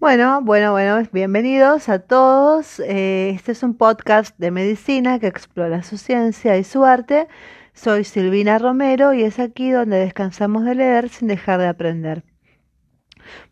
Bueno, 0.00 0.40
bueno, 0.40 0.72
bueno, 0.72 1.06
bienvenidos 1.12 1.90
a 1.90 1.98
todos. 1.98 2.80
Eh, 2.80 3.32
este 3.34 3.52
es 3.52 3.62
un 3.62 3.74
podcast 3.74 4.34
de 4.38 4.50
medicina 4.50 5.18
que 5.18 5.26
explora 5.26 5.82
su 5.82 5.98
ciencia 5.98 6.56
y 6.56 6.64
su 6.64 6.86
arte. 6.86 7.28
Soy 7.74 8.04
Silvina 8.04 8.58
Romero 8.58 9.12
y 9.12 9.24
es 9.24 9.38
aquí 9.38 9.70
donde 9.70 9.98
descansamos 9.98 10.64
de 10.64 10.74
leer 10.74 11.10
sin 11.10 11.28
dejar 11.28 11.60
de 11.60 11.66
aprender. 11.66 12.24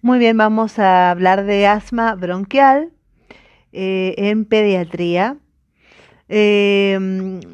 Muy 0.01 0.19
bien, 0.19 0.39
vamos 0.39 0.79
a 0.79 1.11
hablar 1.11 1.45
de 1.45 1.67
asma 1.67 2.15
bronquial 2.15 2.93
eh, 3.73 4.15
en 4.17 4.47
pediatría. 4.47 5.37
Eh, 6.31 6.99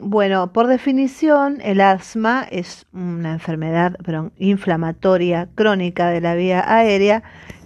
bueno, 0.00 0.52
por 0.52 0.68
definición, 0.68 1.58
el 1.62 1.80
asma 1.80 2.46
es 2.48 2.86
una 2.92 3.32
enfermedad 3.32 3.96
inflamatoria 4.36 5.48
crónica 5.56 6.10
de 6.10 6.20
la 6.20 6.36
vía 6.36 6.64
aérea 6.64 7.24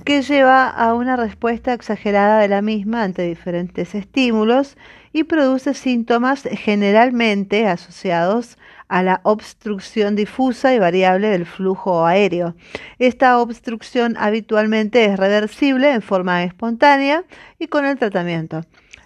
que 0.08 0.22
lleva 0.22 0.70
a 0.70 0.94
una 0.94 1.16
respuesta 1.16 1.74
exagerada 1.74 2.40
de 2.40 2.48
la 2.48 2.62
misma 2.62 3.02
ante 3.02 3.24
diferentes 3.24 3.94
estímulos 3.94 4.78
y 5.12 5.24
produce 5.24 5.74
síntomas 5.74 6.48
generalmente 6.50 7.66
asociados 7.66 8.56
a 8.88 9.02
la 9.02 9.20
obstrucción 9.22 10.16
difusa 10.16 10.72
y 10.72 10.78
variable 10.78 11.28
del 11.28 11.44
flujo 11.44 12.06
aéreo. 12.06 12.54
Esta 12.98 13.38
obstrucción 13.38 14.16
habitualmente 14.18 15.04
es 15.04 15.18
reversible 15.18 15.92
en 15.92 16.00
forma 16.00 16.42
espontánea 16.42 17.24
y 17.58 17.66
con 17.66 17.84
el 17.84 17.98
tratamiento. 17.98 18.64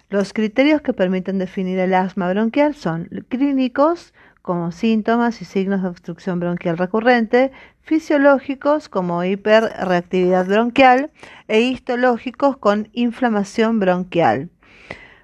Los 0.09 0.31
criterios 0.31 0.81
que 0.81 0.93
permiten 0.93 1.37
definir 1.37 1.79
el 1.79 1.95
asma 1.95 2.29
bronquial 2.29 2.75
son 2.75 3.09
clínicos, 3.27 4.13
como 4.41 4.71
síntomas 4.71 5.41
y 5.41 5.45
signos 5.45 5.81
de 5.81 5.87
obstrucción 5.87 6.39
bronquial 6.39 6.77
recurrente, 6.77 7.51
fisiológicos 7.83 8.89
como 8.89 9.23
hiperreactividad 9.23 10.47
bronquial 10.47 11.11
e 11.47 11.61
histológicos 11.61 12.57
con 12.57 12.89
inflamación 12.93 13.79
bronquial. 13.79 14.49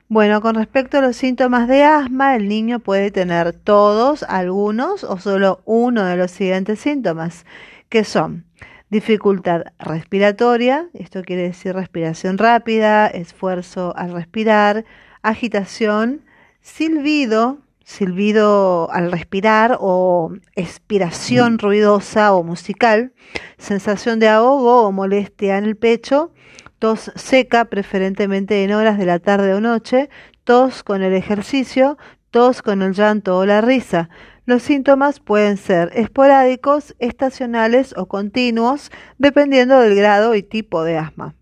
Bueno, 0.07 0.41
con 0.41 0.55
respecto 0.55 0.97
a 0.97 1.01
los 1.01 1.15
síntomas 1.15 1.67
de 1.67 1.83
asma, 1.83 2.35
el 2.35 2.47
niño 2.47 2.79
puede 2.79 3.11
tener 3.11 3.53
todos, 3.53 4.23
algunos 4.23 5.03
o 5.03 5.17
solo 5.17 5.61
uno 5.65 6.03
de 6.03 6.17
los 6.17 6.31
siguientes 6.31 6.79
síntomas, 6.79 7.45
que 7.89 8.03
son 8.03 8.45
dificultad 8.89 9.65
respiratoria, 9.77 10.89
esto 10.93 11.21
quiere 11.21 11.43
decir 11.43 11.75
respiración 11.75 12.39
rápida, 12.39 13.07
esfuerzo 13.07 13.93
al 13.95 14.11
respirar, 14.11 14.83
agitación, 15.21 16.21
silbido, 16.61 17.59
silbido 17.89 18.87
al 18.91 19.11
respirar 19.11 19.77
o 19.79 20.31
expiración 20.55 21.55
mm. 21.55 21.57
ruidosa 21.57 22.35
o 22.35 22.43
musical, 22.43 23.13
sensación 23.57 24.19
de 24.19 24.29
ahogo 24.29 24.83
o 24.83 24.91
molestia 24.91 25.57
en 25.57 25.65
el 25.65 25.75
pecho, 25.75 26.31
tos 26.77 27.11
seca 27.15 27.65
preferentemente 27.65 28.63
en 28.63 28.73
horas 28.73 28.99
de 28.99 29.07
la 29.07 29.17
tarde 29.17 29.55
o 29.55 29.59
noche, 29.59 30.09
tos 30.43 30.83
con 30.83 31.01
el 31.01 31.13
ejercicio, 31.13 31.97
tos 32.29 32.61
con 32.61 32.83
el 32.83 32.93
llanto 32.93 33.39
o 33.39 33.45
la 33.47 33.59
risa. 33.59 34.09
Los 34.45 34.61
síntomas 34.61 35.19
pueden 35.19 35.57
ser 35.57 35.89
esporádicos, 35.95 36.95
estacionales 36.99 37.95
o 37.97 38.05
continuos, 38.05 38.91
dependiendo 39.17 39.79
del 39.79 39.95
grado 39.95 40.35
y 40.35 40.43
tipo 40.43 40.83
de 40.83 40.99
asma. 40.99 41.38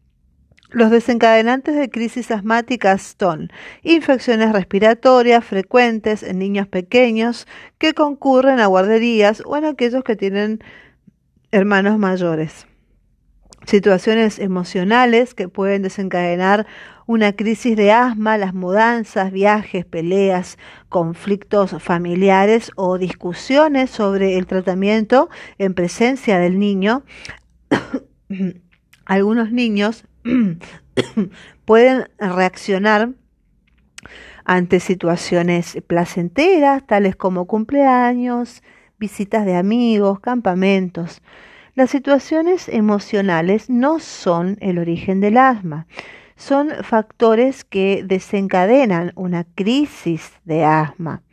Los 0.70 0.92
desencadenantes 0.92 1.78
de 1.78 1.90
crisis 1.90 2.30
asmáticas 2.30 3.16
son 3.18 3.50
infecciones 3.84 4.52
respiratorias 4.52 5.46
frecuentes 5.46 6.24
en 6.24 6.40
niños 6.40 6.68
pequeños 6.68 7.48
que 7.78 7.94
concurren 7.94 8.60
a 8.60 8.66
guarderías 8.66 9.42
o 9.46 9.56
en 9.56 9.64
aquellos 9.64 10.04
que 10.04 10.18
tienen 10.18 10.62
hermanos 11.52 11.98
mayores. 11.98 12.68
Situaciones 13.66 14.40
emocionales 14.40 15.34
que 15.34 15.48
pueden 15.48 15.84
desencadenar 15.84 16.68
una 17.06 17.32
crisis 17.32 17.78
de 17.78 17.94
asma, 17.94 18.38
las 18.38 18.54
mudanzas, 18.54 19.32
viajes, 19.32 19.86
peleas, 19.86 20.58
conflictos 20.90 21.82
familiares 21.82 22.72
o 22.76 22.98
discusiones 22.98 23.90
sobre 23.90 24.38
el 24.38 24.48
tratamiento 24.48 25.30
en 25.58 25.74
presencia 25.74 26.40
del 26.40 26.60
niño. 26.60 27.04
Algunos 29.06 29.54
niños 29.54 30.04
pueden 31.66 32.06
reaccionar 32.20 33.10
ante 34.46 34.80
situaciones 34.80 35.78
placenteras, 35.88 36.86
tales 36.88 37.16
como 37.16 37.46
cumpleaños, 37.48 38.64
visitas 38.98 39.46
de 39.46 39.56
amigos, 39.56 40.20
campamentos. 40.20 41.22
Las 41.76 41.92
situaciones 41.92 42.70
emocionales 42.70 43.70
no 43.70 44.00
son 44.00 44.58
el 44.62 44.80
origen 44.80 45.20
del 45.20 45.38
asma, 45.38 45.86
son 46.36 46.70
factores 46.84 47.64
que 47.64 48.04
desencadenan 48.06 49.12
una 49.16 49.46
crisis 49.56 50.32
de 50.46 50.64
asma. 50.64 51.24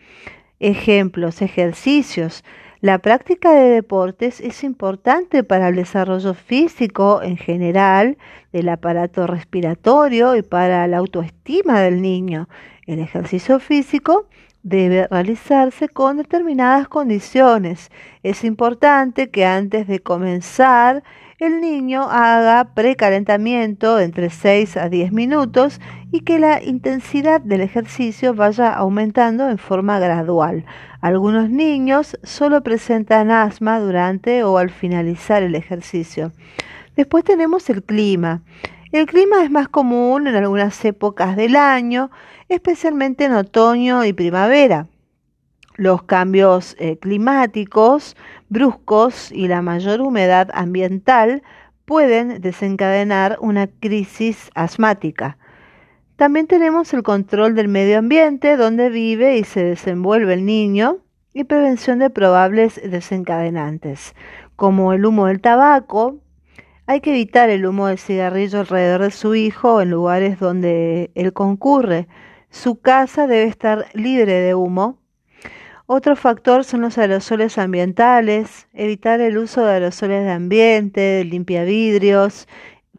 Ejemplos, 0.61 1.41
ejercicios, 1.43 2.45
la 2.85 2.99
práctica 2.99 3.51
de 3.55 3.71
deportes 3.71 4.43
es 4.43 4.63
importante 4.63 5.43
para 5.43 5.69
el 5.69 5.77
desarrollo 5.77 6.35
físico 6.35 7.23
en 7.23 7.39
general, 7.39 8.19
del 8.53 8.69
aparato 8.69 9.27
respiratorio 9.27 10.37
y 10.37 10.43
para 10.43 10.87
la 10.87 10.99
autoestima 10.99 11.81
del 11.81 12.03
niño. 12.03 12.47
El 12.87 12.99
ejercicio 12.99 13.59
físico 13.59 14.27
debe 14.63 15.09
realizarse 15.11 15.89
con 15.89 16.19
determinadas 16.19 16.87
condiciones. 16.87 17.91
Es 18.23 18.45
importante 18.45 19.31
que 19.31 19.47
antes 19.47 19.87
de 19.89 20.01
comenzar 20.01 21.03
el 21.47 21.61
niño 21.61 22.03
haga 22.11 22.73
precalentamiento 22.75 23.99
entre 23.99 24.31
6 24.31 24.77
a 24.77 24.89
10 24.89 25.13
minutos 25.13 25.81
y 26.11 26.21
que 26.21 26.39
la 26.39 26.63
intensidad 26.63 27.41
del 27.41 27.61
ejercicio 27.61 28.35
vaya 28.35 28.73
aumentando 28.73 29.49
en 29.51 29.59
forma 29.59 29.99
gradual. 29.99 30.65
Algunos 31.01 31.51
niños 31.51 32.19
solo 32.23 32.63
presentan 32.63 33.31
asma 33.31 33.79
durante 33.79 34.43
o 34.43 34.57
al 34.59 34.71
finalizar 34.71 35.43
el 35.43 35.55
ejercicio. 35.55 36.33
Después 36.97 37.25
tenemos 37.25 37.69
el 37.69 37.83
clima. 37.83 38.43
El 38.93 39.07
clima 39.07 39.43
es 39.43 39.51
más 39.51 39.69
común 39.69 40.27
en 40.27 40.37
algunas 40.37 40.83
épocas 40.85 41.37
del 41.37 41.57
año, 41.57 42.11
especialmente 42.49 43.25
en 43.25 43.33
otoño 43.33 44.05
y 44.05 44.13
primavera. 44.13 44.87
Los 45.77 46.05
cambios 46.05 46.77
eh, 46.79 46.99
climáticos 46.99 48.17
bruscos 48.55 49.33
y 49.33 49.49
la 49.49 49.61
mayor 49.61 50.01
humedad 50.01 50.49
ambiental 50.55 51.43
pueden 51.85 52.41
desencadenar 52.41 53.37
una 53.41 53.67
crisis 53.67 54.49
asmática. 54.55 55.37
También 56.17 56.47
tenemos 56.47 56.95
el 56.95 57.03
control 57.03 57.57
del 57.57 57.69
medio 57.69 57.99
ambiente 57.99 58.57
donde 58.57 58.89
vive 58.89 59.37
y 59.37 59.45
se 59.45 59.65
desenvuelve 59.65 60.33
el 60.35 60.47
niño 60.47 60.99
y 61.35 61.45
prevención 61.45 61.99
de 61.99 62.11
probables 62.11 62.81
desencadenantes, 62.83 64.15
como 64.55 64.93
el 64.93 65.05
humo 65.05 65.27
del 65.27 65.41
tabaco. 65.41 66.21
Hay 66.87 67.01
que 67.01 67.11
evitar 67.11 67.51
el 67.51 67.67
humo 67.67 67.89
del 67.89 67.99
cigarrillo 67.99 68.61
alrededor 68.61 69.03
de 69.03 69.11
su 69.11 69.35
hijo 69.35 69.81
en 69.81 69.91
lugares 69.91 70.39
donde 70.39 71.11
él 71.17 71.33
concurre. 71.33 72.07
Su 72.51 72.81
casa 72.81 73.27
debe 73.27 73.49
estar 73.49 73.87
libre 73.95 74.35
de 74.35 74.55
humo 74.55 75.04
otro 75.87 76.17
factor 76.17 76.65
son 76.65 76.81
los 76.81 76.97
aerosoles 76.97 77.59
ambientales, 77.59 78.69
evitar 78.73 79.21
el 79.21 79.37
uso 79.37 79.65
de 79.65 79.73
aerosoles 79.73 80.25
de 80.25 80.31
ambiente, 80.31 81.25
limpiavidrios, 81.25 82.49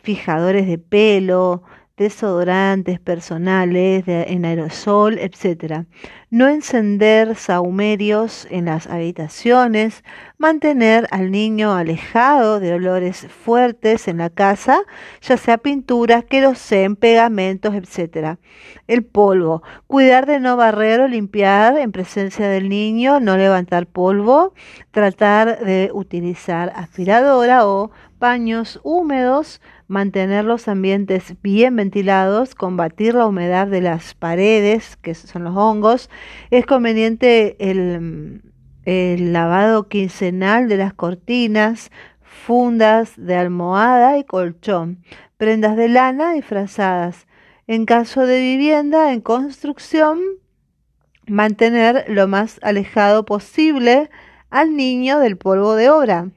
fijadores 0.04 0.68
de 0.68 0.78
pelo, 0.78 1.64
desodorantes 1.98 3.00
personales 3.00 4.04
en 4.08 4.46
aerosol, 4.46 5.18
etc. 5.18 5.86
No 6.30 6.50
encender 6.50 7.36
saumerios 7.36 8.48
en 8.50 8.66
las 8.66 8.88
habitaciones, 8.88 10.04
mantener 10.38 11.08
al 11.12 11.32
niño 11.32 11.74
alejado 11.74 12.60
de 12.60 12.74
olores 12.74 13.28
fuertes 13.28 14.10
en 14.10 14.18
la 14.18 14.30
casa, 14.30 14.82
ya 15.22 15.38
sea 15.38 15.58
pinturas, 15.58 16.26
querosén, 16.26 16.98
pegamentos, 16.98 17.74
etc. 17.74 18.38
El 18.88 19.06
polvo, 19.06 19.64
cuidar 19.88 20.26
de 20.26 20.42
no 20.42 20.58
barrer 20.58 21.00
o 21.00 21.08
limpiar 21.08 21.78
en 21.78 21.94
presencia 21.94 22.50
del 22.50 22.68
niño, 22.68 23.22
no 23.22 23.38
levantar 23.38 23.88
polvo, 23.88 24.54
tratar 24.92 25.64
de 25.64 25.92
utilizar 25.94 26.74
aspiradora 26.76 27.66
o 27.66 27.92
paños 28.16 28.80
húmedos, 28.84 29.62
mantener 29.88 30.46
los 30.46 30.68
ambientes 30.68 31.36
bien 31.42 31.76
ventilados, 31.76 32.56
combatir 32.56 33.16
la 33.16 33.28
humedad 33.28 33.68
de 33.68 33.82
las 33.82 34.14
paredes, 34.14 34.98
que 34.98 35.14
son 35.14 35.44
los 35.44 35.56
hongos. 35.56 36.10
Es 36.50 36.66
conveniente 36.66 37.56
el, 37.60 38.42
lavado 38.86 39.88
quincenal 39.88 40.68
de 40.68 40.78
las 40.78 40.94
cortinas, 40.94 41.92
fundas 42.22 43.14
de 43.18 43.36
almohada 43.36 44.18
y 44.18 44.24
colchón, 44.24 45.04
prendas 45.38 45.76
de 45.76 45.90
lana 45.90 46.34
disfrazadas. 46.34 47.28
En 47.68 47.86
caso 47.86 48.26
de 48.26 48.40
vivienda 48.40 49.12
en 49.12 49.22
construcción, 49.22 50.20
mantener 51.28 52.06
lo 52.08 52.28
más 52.28 52.60
alejado 52.62 53.26
posible 53.26 54.10
al 54.50 54.76
niño 54.76 55.20
del 55.20 55.38
polvo 55.38 55.76
de 55.76 55.90
obra. 55.90 56.30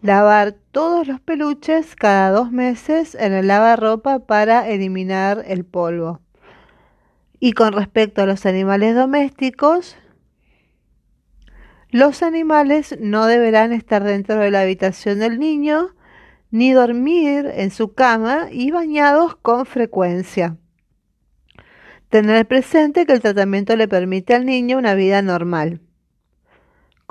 Lavar 0.00 0.54
todos 0.70 1.08
los 1.08 1.20
peluches 1.20 1.96
cada 1.96 2.30
dos 2.30 2.52
meses 2.52 3.16
en 3.16 3.32
el 3.32 3.48
lavarropa 3.48 4.20
para 4.20 4.68
eliminar 4.68 5.42
el 5.46 5.64
polvo. 5.64 6.20
Y 7.40 7.52
con 7.52 7.72
respecto 7.72 8.22
a 8.22 8.26
los 8.26 8.46
animales 8.46 8.94
domésticos, 8.94 9.96
los 11.90 12.22
animales 12.22 12.96
no 13.00 13.26
deberán 13.26 13.72
estar 13.72 14.04
dentro 14.04 14.36
de 14.36 14.52
la 14.52 14.60
habitación 14.60 15.18
del 15.18 15.40
niño 15.40 15.94
ni 16.50 16.72
dormir 16.72 17.50
en 17.52 17.70
su 17.72 17.94
cama 17.94 18.48
y 18.52 18.70
bañados 18.70 19.34
con 19.36 19.66
frecuencia. 19.66 20.58
Tener 22.08 22.46
presente 22.46 23.04
que 23.04 23.14
el 23.14 23.20
tratamiento 23.20 23.74
le 23.74 23.88
permite 23.88 24.34
al 24.34 24.46
niño 24.46 24.78
una 24.78 24.94
vida 24.94 25.22
normal. 25.22 25.80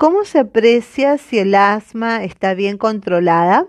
¿Cómo 0.00 0.24
se 0.24 0.38
aprecia 0.38 1.18
si 1.18 1.40
el 1.40 1.56
asma 1.56 2.22
está 2.22 2.54
bien 2.54 2.78
controlada? 2.78 3.66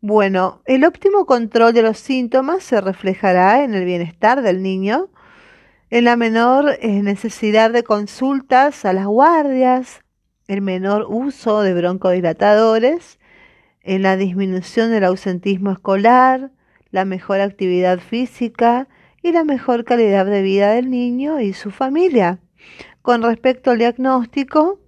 Bueno, 0.00 0.62
el 0.64 0.84
óptimo 0.84 1.26
control 1.26 1.74
de 1.74 1.82
los 1.82 1.98
síntomas 1.98 2.62
se 2.62 2.80
reflejará 2.80 3.64
en 3.64 3.74
el 3.74 3.84
bienestar 3.84 4.42
del 4.42 4.62
niño, 4.62 5.08
en 5.90 6.04
la 6.04 6.14
menor 6.14 6.78
eh, 6.80 7.02
necesidad 7.02 7.72
de 7.72 7.82
consultas 7.82 8.84
a 8.84 8.92
las 8.92 9.06
guardias, 9.06 10.04
el 10.46 10.62
menor 10.62 11.04
uso 11.08 11.62
de 11.62 11.74
broncodilatadores, 11.74 13.18
en 13.80 14.02
la 14.02 14.16
disminución 14.16 14.92
del 14.92 15.02
ausentismo 15.02 15.72
escolar, 15.72 16.52
la 16.92 17.04
mejor 17.04 17.40
actividad 17.40 17.98
física. 17.98 18.86
Y 19.20 19.32
la 19.32 19.42
mejor 19.42 19.84
calidad 19.84 20.26
de 20.26 20.42
vida 20.42 20.74
del 20.74 20.90
niño 20.90 21.40
y 21.40 21.54
su 21.54 21.70
familia. 21.70 22.40
Con 23.00 23.22
respecto 23.22 23.70
al 23.70 23.78
diagnóstico, 23.78 24.83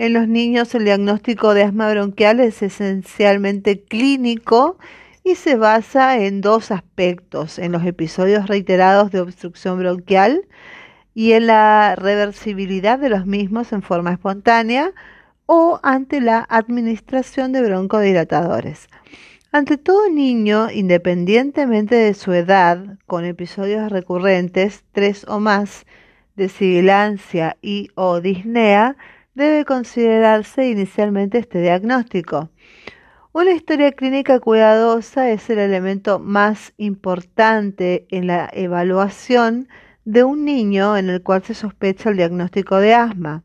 en 0.00 0.14
los 0.14 0.28
niños 0.28 0.74
el 0.74 0.86
diagnóstico 0.86 1.52
de 1.52 1.62
asma 1.62 1.90
bronquial 1.90 2.40
es 2.40 2.62
esencialmente 2.62 3.82
clínico 3.82 4.78
y 5.24 5.34
se 5.34 5.56
basa 5.56 6.18
en 6.18 6.40
dos 6.40 6.70
aspectos, 6.70 7.58
en 7.58 7.70
los 7.72 7.84
episodios 7.84 8.46
reiterados 8.46 9.10
de 9.10 9.20
obstrucción 9.20 9.78
bronquial 9.78 10.48
y 11.12 11.32
en 11.32 11.48
la 11.48 11.96
reversibilidad 11.96 12.98
de 12.98 13.10
los 13.10 13.26
mismos 13.26 13.74
en 13.74 13.82
forma 13.82 14.12
espontánea 14.12 14.92
o 15.44 15.80
ante 15.82 16.22
la 16.22 16.46
administración 16.48 17.52
de 17.52 17.60
broncodilatadores. 17.60 18.88
Ante 19.52 19.76
todo 19.76 20.08
niño, 20.08 20.70
independientemente 20.70 21.96
de 21.96 22.14
su 22.14 22.32
edad, 22.32 22.96
con 23.06 23.26
episodios 23.26 23.92
recurrentes, 23.92 24.82
tres 24.92 25.26
o 25.28 25.40
más, 25.40 25.84
de 26.36 26.48
sibilancia 26.48 27.58
y 27.60 27.90
o 27.96 28.22
disnea, 28.22 28.96
debe 29.34 29.64
considerarse 29.64 30.68
inicialmente 30.68 31.38
este 31.38 31.60
diagnóstico. 31.60 32.50
Una 33.32 33.52
historia 33.52 33.92
clínica 33.92 34.40
cuidadosa 34.40 35.30
es 35.30 35.48
el 35.50 35.60
elemento 35.60 36.18
más 36.18 36.72
importante 36.78 38.06
en 38.10 38.26
la 38.26 38.50
evaluación 38.52 39.68
de 40.04 40.24
un 40.24 40.44
niño 40.44 40.96
en 40.96 41.10
el 41.10 41.22
cual 41.22 41.44
se 41.44 41.54
sospecha 41.54 42.10
el 42.10 42.16
diagnóstico 42.16 42.78
de 42.78 42.94
asma. 42.94 43.44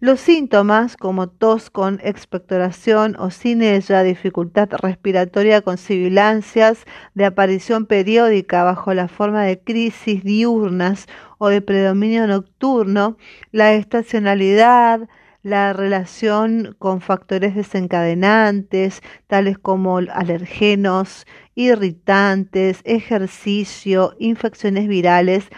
Los 0.00 0.20
síntomas, 0.20 0.96
como 0.96 1.28
tos 1.28 1.70
con 1.70 2.00
expectoración 2.02 3.16
o 3.18 3.30
sin 3.30 3.62
ella, 3.62 4.02
dificultad 4.02 4.68
respiratoria 4.82 5.62
con 5.62 5.78
sibilancias 5.78 6.84
de 7.14 7.24
aparición 7.24 7.86
periódica 7.86 8.64
bajo 8.64 8.92
la 8.92 9.08
forma 9.08 9.44
de 9.44 9.60
crisis 9.60 10.22
diurnas 10.22 11.06
o 11.38 11.48
de 11.48 11.62
predominio 11.62 12.26
nocturno, 12.26 13.16
la 13.52 13.72
estacionalidad, 13.72 15.08
la 15.44 15.74
relación 15.74 16.74
con 16.78 17.00
factores 17.00 17.54
desencadenantes, 17.54 19.00
tales 19.26 19.58
como 19.58 19.98
alergenos, 19.98 21.26
irritantes, 21.54 22.80
ejercicio, 22.84 24.14
infecciones 24.18 24.88
virales, 24.88 25.48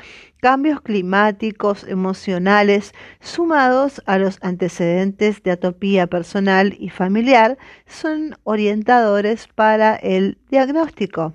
cambios 0.47 0.81
climáticos, 0.81 1.83
emocionales, 1.89 2.95
sumados 3.19 4.01
a 4.07 4.17
los 4.17 4.39
antecedentes 4.43 5.43
de 5.43 5.51
atopía 5.51 6.07
personal 6.07 6.77
y 6.79 6.89
familiar, 6.89 7.59
son 7.85 8.37
orientadores 8.45 9.49
para 9.49 9.97
el 9.97 10.39
diagnóstico. 10.49 11.35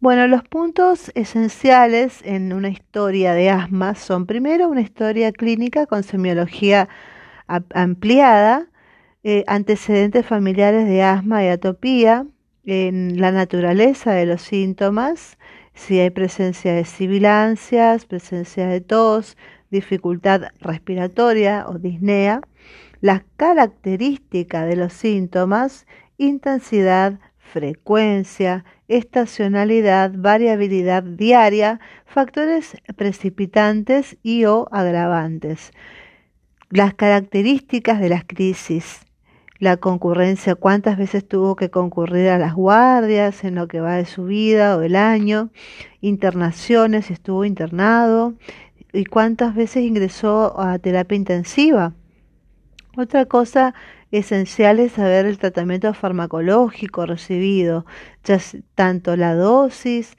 Bueno, 0.00 0.26
los 0.26 0.42
puntos 0.42 1.12
esenciales 1.14 2.18
en 2.24 2.52
una 2.52 2.68
historia 2.68 3.32
de 3.32 3.50
asma 3.50 3.94
son 3.94 4.26
primero 4.26 4.68
una 4.68 4.80
historia 4.80 5.30
clínica 5.30 5.86
con 5.86 6.02
semiología 6.02 6.88
ampliada, 7.46 8.66
eh, 9.22 9.44
antecedentes 9.46 10.26
familiares 10.26 10.88
de 10.88 11.04
asma 11.04 11.44
y 11.44 11.46
atopía, 11.46 12.26
en 12.64 13.20
la 13.20 13.32
naturaleza 13.32 14.12
de 14.12 14.26
los 14.26 14.42
síntomas, 14.42 15.36
si 15.74 15.98
hay 15.98 16.10
presencia 16.10 16.74
de 16.74 16.84
sibilancias, 16.84 18.06
presencia 18.06 18.66
de 18.66 18.80
tos, 18.80 19.36
dificultad 19.70 20.42
respiratoria 20.60 21.64
o 21.68 21.78
disnea, 21.78 22.40
las 23.00 23.22
características 23.36 24.68
de 24.68 24.76
los 24.76 24.92
síntomas, 24.92 25.86
intensidad, 26.18 27.18
frecuencia, 27.38 28.64
estacionalidad, 28.88 30.12
variabilidad 30.14 31.02
diaria, 31.02 31.80
factores 32.06 32.76
precipitantes 32.96 34.16
y 34.22 34.44
o 34.44 34.68
agravantes. 34.70 35.72
Las 36.70 36.94
características 36.94 38.00
de 38.00 38.08
las 38.08 38.24
crisis, 38.24 39.00
la 39.62 39.76
concurrencia, 39.76 40.56
cuántas 40.56 40.98
veces 40.98 41.24
tuvo 41.24 41.54
que 41.54 41.70
concurrir 41.70 42.30
a 42.30 42.38
las 42.38 42.52
guardias 42.52 43.44
en 43.44 43.54
lo 43.54 43.68
que 43.68 43.78
va 43.78 43.94
de 43.94 44.06
su 44.06 44.24
vida 44.24 44.76
o 44.76 44.80
del 44.80 44.96
año, 44.96 45.50
internaciones, 46.00 47.12
estuvo 47.12 47.44
internado 47.44 48.34
y 48.92 49.04
cuántas 49.04 49.54
veces 49.54 49.84
ingresó 49.84 50.58
a 50.60 50.80
terapia 50.80 51.14
intensiva. 51.14 51.92
Otra 52.96 53.26
cosa 53.26 53.72
esencial 54.10 54.80
es 54.80 54.94
saber 54.94 55.26
el 55.26 55.38
tratamiento 55.38 55.94
farmacológico 55.94 57.06
recibido, 57.06 57.86
ya 58.24 58.40
tanto 58.74 59.14
la 59.14 59.36
dosis, 59.36 60.16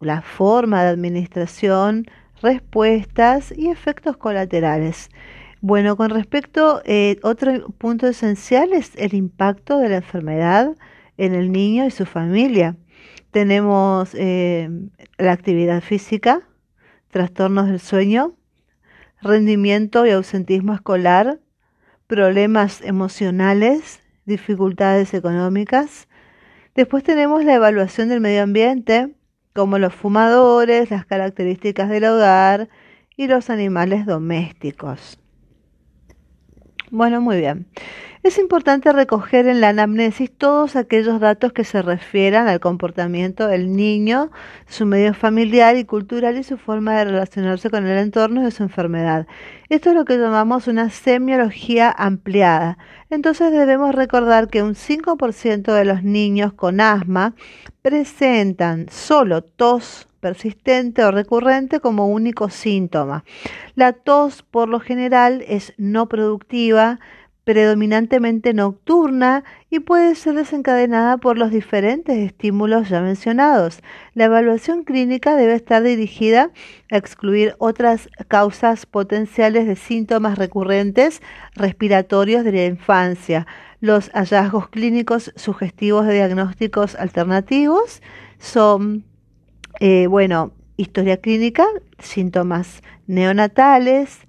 la 0.00 0.20
forma 0.20 0.82
de 0.82 0.88
administración, 0.88 2.06
respuestas 2.42 3.54
y 3.56 3.70
efectos 3.70 4.16
colaterales. 4.16 5.10
Bueno, 5.62 5.94
con 5.98 6.08
respecto, 6.08 6.80
eh, 6.86 7.18
otro 7.22 7.68
punto 7.76 8.06
esencial 8.06 8.72
es 8.72 8.92
el 8.96 9.12
impacto 9.12 9.78
de 9.78 9.90
la 9.90 9.96
enfermedad 9.96 10.74
en 11.18 11.34
el 11.34 11.52
niño 11.52 11.84
y 11.84 11.90
su 11.90 12.06
familia. 12.06 12.76
Tenemos 13.30 14.14
eh, 14.14 14.70
la 15.18 15.32
actividad 15.32 15.82
física, 15.82 16.40
trastornos 17.10 17.66
del 17.66 17.78
sueño, 17.78 18.36
rendimiento 19.20 20.06
y 20.06 20.10
ausentismo 20.10 20.72
escolar, 20.72 21.40
problemas 22.06 22.80
emocionales, 22.80 24.00
dificultades 24.24 25.12
económicas. 25.12 26.08
Después 26.74 27.04
tenemos 27.04 27.44
la 27.44 27.56
evaluación 27.56 28.08
del 28.08 28.22
medio 28.22 28.44
ambiente, 28.44 29.14
como 29.52 29.78
los 29.78 29.94
fumadores, 29.94 30.90
las 30.90 31.04
características 31.04 31.90
del 31.90 32.06
hogar 32.06 32.70
y 33.14 33.26
los 33.26 33.50
animales 33.50 34.06
domésticos. 34.06 35.19
Bueno, 36.90 37.20
muy 37.20 37.36
bien. 37.38 37.66
Es 38.22 38.36
importante 38.36 38.92
recoger 38.92 39.46
en 39.46 39.62
la 39.62 39.70
anamnesis 39.70 40.30
todos 40.30 40.76
aquellos 40.76 41.20
datos 41.20 41.54
que 41.54 41.64
se 41.64 41.80
refieran 41.80 42.48
al 42.48 42.60
comportamiento 42.60 43.46
del 43.46 43.74
niño, 43.74 44.30
su 44.68 44.84
medio 44.84 45.14
familiar 45.14 45.78
y 45.78 45.86
cultural 45.86 46.36
y 46.36 46.44
su 46.44 46.58
forma 46.58 46.98
de 46.98 47.06
relacionarse 47.06 47.70
con 47.70 47.86
el 47.86 47.96
entorno 47.96 48.42
de 48.44 48.50
su 48.50 48.62
enfermedad. 48.62 49.26
Esto 49.70 49.88
es 49.88 49.96
lo 49.96 50.04
que 50.04 50.18
llamamos 50.18 50.68
una 50.68 50.90
semiología 50.90 51.90
ampliada. 51.90 52.76
Entonces 53.08 53.52
debemos 53.52 53.94
recordar 53.94 54.48
que 54.48 54.62
un 54.62 54.74
5% 54.74 55.72
de 55.72 55.84
los 55.86 56.02
niños 56.02 56.52
con 56.52 56.82
asma 56.82 57.34
presentan 57.80 58.88
solo 58.90 59.40
tos 59.42 60.08
persistente 60.20 61.02
o 61.04 61.10
recurrente 61.10 61.80
como 61.80 62.08
único 62.08 62.50
síntoma. 62.50 63.24
La 63.74 63.94
tos 63.94 64.42
por 64.42 64.68
lo 64.68 64.78
general 64.78 65.42
es 65.48 65.72
no 65.78 66.08
productiva, 66.08 67.00
predominantemente 67.50 68.54
nocturna 68.54 69.42
y 69.70 69.80
puede 69.80 70.14
ser 70.14 70.34
desencadenada 70.34 71.16
por 71.16 71.36
los 71.36 71.50
diferentes 71.50 72.16
estímulos 72.16 72.88
ya 72.88 73.00
mencionados. 73.00 73.82
La 74.14 74.26
evaluación 74.26 74.84
clínica 74.84 75.34
debe 75.34 75.54
estar 75.54 75.82
dirigida 75.82 76.52
a 76.92 76.96
excluir 76.96 77.56
otras 77.58 78.08
causas 78.28 78.86
potenciales 78.86 79.66
de 79.66 79.74
síntomas 79.74 80.38
recurrentes 80.38 81.22
respiratorios 81.56 82.44
de 82.44 82.52
la 82.52 82.66
infancia. 82.66 83.48
Los 83.80 84.10
hallazgos 84.10 84.68
clínicos 84.68 85.32
sugestivos 85.34 86.06
de 86.06 86.14
diagnósticos 86.14 86.94
alternativos 86.94 88.00
son 88.38 89.04
eh, 89.80 90.06
bueno, 90.06 90.52
historia 90.76 91.16
clínica, 91.16 91.66
síntomas 91.98 92.84
neonatales, 93.08 94.20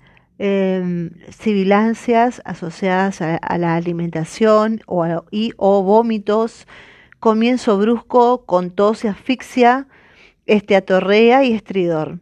eh, 0.44 1.12
sibilancias 1.30 2.42
asociadas 2.46 3.22
a, 3.22 3.58
la 3.60 3.76
alimentación 3.76 4.82
o, 4.88 5.06
y, 5.30 5.54
o 5.58 5.84
vómitos, 5.84 6.66
comienzo 7.20 7.78
brusco 7.78 8.44
con 8.48 8.72
tos 8.72 9.04
y 9.06 9.08
asfixia, 9.08 9.88
esteatorrea 10.48 11.44
y 11.44 11.54
estridor. 11.54 12.22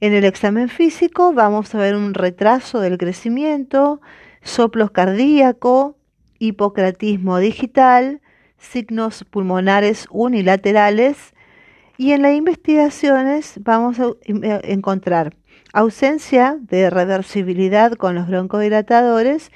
En 0.00 0.14
el 0.14 0.24
examen 0.24 0.68
físico 0.68 1.32
vamos 1.32 1.72
a 1.76 1.78
ver 1.78 1.94
un 1.94 2.14
retraso 2.14 2.80
del 2.80 2.98
crecimiento, 2.98 4.00
soplos 4.42 4.90
cardíaco, 4.90 5.96
hipocratismo 6.40 7.38
digital, 7.38 8.20
signos 8.58 9.22
pulmonares 9.22 10.08
unilaterales 10.10 11.34
y 11.96 12.10
en 12.10 12.22
las 12.22 12.34
investigaciones 12.34 13.60
vamos 13.62 14.00
a 14.00 14.10
encontrar 14.64 15.36
ausencia 15.72 16.56
de 16.60 16.90
reversibilidad 16.90 17.92
con 17.92 18.14
los 18.14 18.28
broncodilatadores 18.28 19.50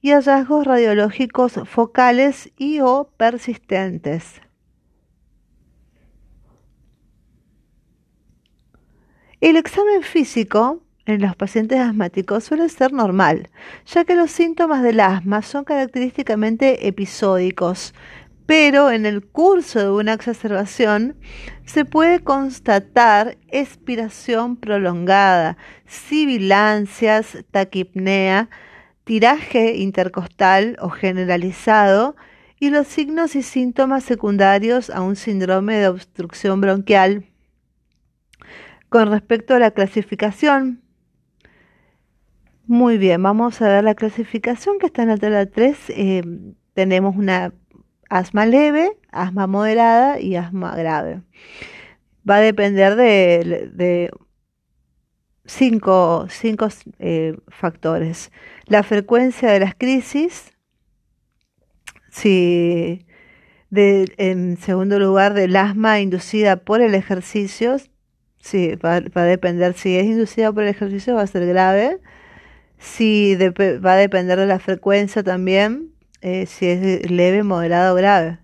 y 0.00 0.12
hallazgos 0.12 0.66
radiológicos 0.66 1.60
focales 1.64 2.52
y 2.56 2.80
o 2.80 3.10
persistentes. 3.16 4.40
El 9.40 9.56
examen 9.56 10.02
físico 10.02 10.82
en 11.04 11.22
los 11.22 11.36
pacientes 11.36 11.78
asmáticos 11.78 12.44
suele 12.44 12.68
ser 12.68 12.92
normal, 12.92 13.48
ya 13.86 14.04
que 14.04 14.16
los 14.16 14.30
síntomas 14.30 14.82
del 14.82 15.00
asma 15.00 15.42
son 15.42 15.64
característicamente 15.64 16.88
episódicos, 16.88 17.94
pero 18.46 18.92
en 18.92 19.06
el 19.06 19.26
curso 19.26 19.80
de 19.80 19.90
una 19.90 20.12
exacerbación 20.12 21.16
se 21.64 21.84
puede 21.84 22.20
constatar 22.20 23.38
expiración 23.48 24.56
prolongada, 24.56 25.56
sibilancias, 25.84 27.44
taquipnea, 27.50 28.48
tiraje 29.04 29.76
intercostal 29.76 30.76
o 30.80 30.90
generalizado 30.90 32.16
y 32.58 32.70
los 32.70 32.86
signos 32.86 33.36
y 33.36 33.42
síntomas 33.42 34.04
secundarios 34.04 34.90
a 34.90 35.02
un 35.02 35.16
síndrome 35.16 35.76
de 35.76 35.88
obstrucción 35.88 36.60
bronquial. 36.60 37.26
Con 38.88 39.10
respecto 39.10 39.54
a 39.54 39.58
la 39.58 39.72
clasificación, 39.72 40.82
muy 42.66 42.98
bien, 42.98 43.22
vamos 43.22 43.60
a 43.60 43.68
ver 43.68 43.84
la 43.84 43.94
clasificación 43.94 44.78
que 44.78 44.86
está 44.86 45.02
en 45.02 45.08
la 45.08 45.16
tabla 45.16 45.46
3. 45.46 45.78
Eh, 45.90 46.22
tenemos 46.74 47.16
una 47.16 47.52
asma 48.08 48.46
leve, 48.46 48.96
asma 49.10 49.46
moderada 49.46 50.20
y 50.20 50.36
asma 50.36 50.74
grave. 50.76 51.22
Va 52.28 52.36
a 52.36 52.40
depender 52.40 52.96
de, 52.96 53.70
de 53.72 54.10
cinco, 55.44 56.26
cinco 56.28 56.68
eh, 56.98 57.36
factores. 57.48 58.32
La 58.66 58.82
frecuencia 58.82 59.50
de 59.50 59.60
las 59.60 59.74
crisis, 59.74 60.52
si 62.10 63.06
de, 63.70 64.12
en 64.18 64.56
segundo 64.58 64.98
lugar 64.98 65.34
del 65.34 65.56
asma 65.56 66.00
inducida 66.00 66.56
por 66.56 66.80
el 66.80 66.94
ejercicio, 66.94 67.76
sí, 68.38 68.74
va, 68.76 68.96
a 68.96 69.24
depender 69.24 69.74
si 69.74 69.96
es 69.96 70.06
inducida 70.06 70.52
por 70.52 70.64
el 70.64 70.70
ejercicio 70.70 71.14
va 71.14 71.22
a 71.22 71.26
ser 71.26 71.46
grave 71.46 72.00
si 72.78 73.36
va 73.36 73.92
a 73.92 73.96
depender 73.96 74.38
de 74.38 74.46
la 74.46 74.58
frecuencia 74.58 75.22
también, 75.22 75.92
eh, 76.26 76.46
si 76.46 76.66
es 76.66 77.08
leve, 77.08 77.44
moderado 77.44 77.94
o 77.94 77.96
grave. 77.96 78.38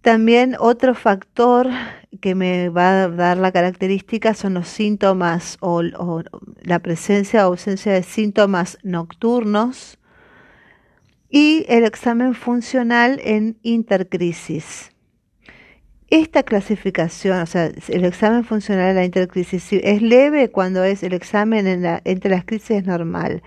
También 0.00 0.56
otro 0.58 0.94
factor 0.94 1.68
que 2.22 2.34
me 2.34 2.70
va 2.70 3.02
a 3.02 3.08
dar 3.08 3.36
la 3.36 3.52
característica 3.52 4.32
son 4.32 4.54
los 4.54 4.68
síntomas 4.68 5.58
o, 5.60 5.82
la 6.62 6.78
presencia 6.78 7.46
o 7.46 7.50
ausencia 7.50 7.92
de 7.92 8.02
síntomas 8.02 8.78
nocturnos 8.82 9.98
y 11.28 11.66
el 11.68 11.84
examen 11.84 12.32
funcional 12.32 13.20
en 13.24 13.58
intercrisis. 13.62 14.90
Esta 16.08 16.44
clasificación, 16.44 17.42
o 17.42 17.46
sea, 17.46 17.70
el 17.88 18.04
examen 18.06 18.42
funcional 18.42 18.88
de 18.88 18.94
la 18.94 19.04
intercrisis, 19.04 19.70
es 19.70 20.00
leve 20.00 20.50
cuando 20.50 20.82
es 20.82 21.02
el 21.02 21.12
examen 21.12 21.66
en 21.66 21.82
la, 21.82 22.00
entre 22.06 22.30
las 22.30 22.46
crisis 22.46 22.70
es 22.70 22.86
normal. 22.86 23.42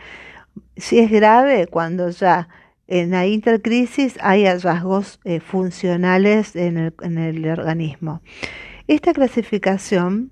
Si 0.77 0.99
es 0.99 1.09
grave, 1.09 1.65
cuando 1.65 2.11
ya 2.11 2.47
en 2.87 3.11
la 3.11 3.25
intercrisis 3.27 4.17
hay 4.21 4.45
hallazgos 4.45 5.19
eh, 5.23 5.39
funcionales 5.39 6.55
en 6.55 6.77
el, 6.77 7.45
organismo. 7.47 8.21
Esta 8.87 9.13
clasificación 9.13 10.31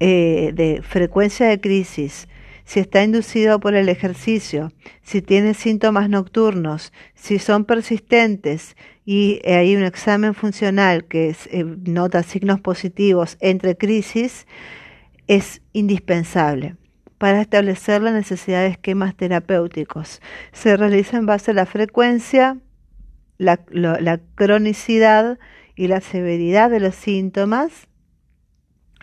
eh, 0.00 0.50
de 0.54 0.82
frecuencia 0.82 1.46
de 1.46 1.60
crisis, 1.60 2.28
si 2.64 2.80
está 2.80 3.04
inducido 3.04 3.60
por 3.60 3.74
el 3.74 3.88
ejercicio, 3.88 4.72
si 5.02 5.22
tiene 5.22 5.54
síntomas 5.54 6.08
nocturnos, 6.08 6.92
si 7.14 7.38
son 7.38 7.64
persistentes 7.64 8.76
y 9.04 9.40
hay 9.46 9.76
un 9.76 9.84
examen 9.84 10.34
funcional 10.34 11.04
que 11.04 11.36
eh, 11.50 11.64
nota 11.64 12.22
signos 12.22 12.60
positivos 12.60 13.36
entre 13.40 13.76
crisis, 13.76 14.46
es 15.28 15.62
indispensable 15.72 16.76
para 17.18 17.40
establecer 17.40 18.02
la 18.02 18.12
necesidad 18.12 18.60
de 18.62 18.68
esquemas 18.68 19.16
terapéuticos. 19.16 20.20
Se 20.52 20.76
realiza 20.76 21.16
en 21.16 21.26
base 21.26 21.52
a 21.52 21.54
la 21.54 21.66
frecuencia, 21.66 22.58
la, 23.38 23.60
la, 23.70 24.20
cronicidad 24.34 25.38
y 25.74 25.88
la 25.88 26.00
severidad 26.00 26.70
de 26.70 26.80
los 26.80 26.94
síntomas 26.94 27.88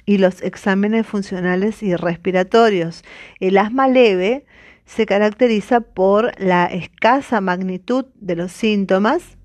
y 0.06 0.18
los 0.18 0.42
exámenes 0.42 1.06
funcionales 1.06 1.84
y 1.84 1.96
respiratorios. 1.96 3.04
El 3.40 3.58
asma 3.58 3.88
leve 3.88 4.46
se 4.86 5.06
caracteriza 5.06 5.82
por 5.82 6.32
la 6.40 6.66
escasa 6.66 7.40
magnitud 7.40 8.06
de 8.16 8.36
los 8.36 8.52
síntomas. 8.52 9.38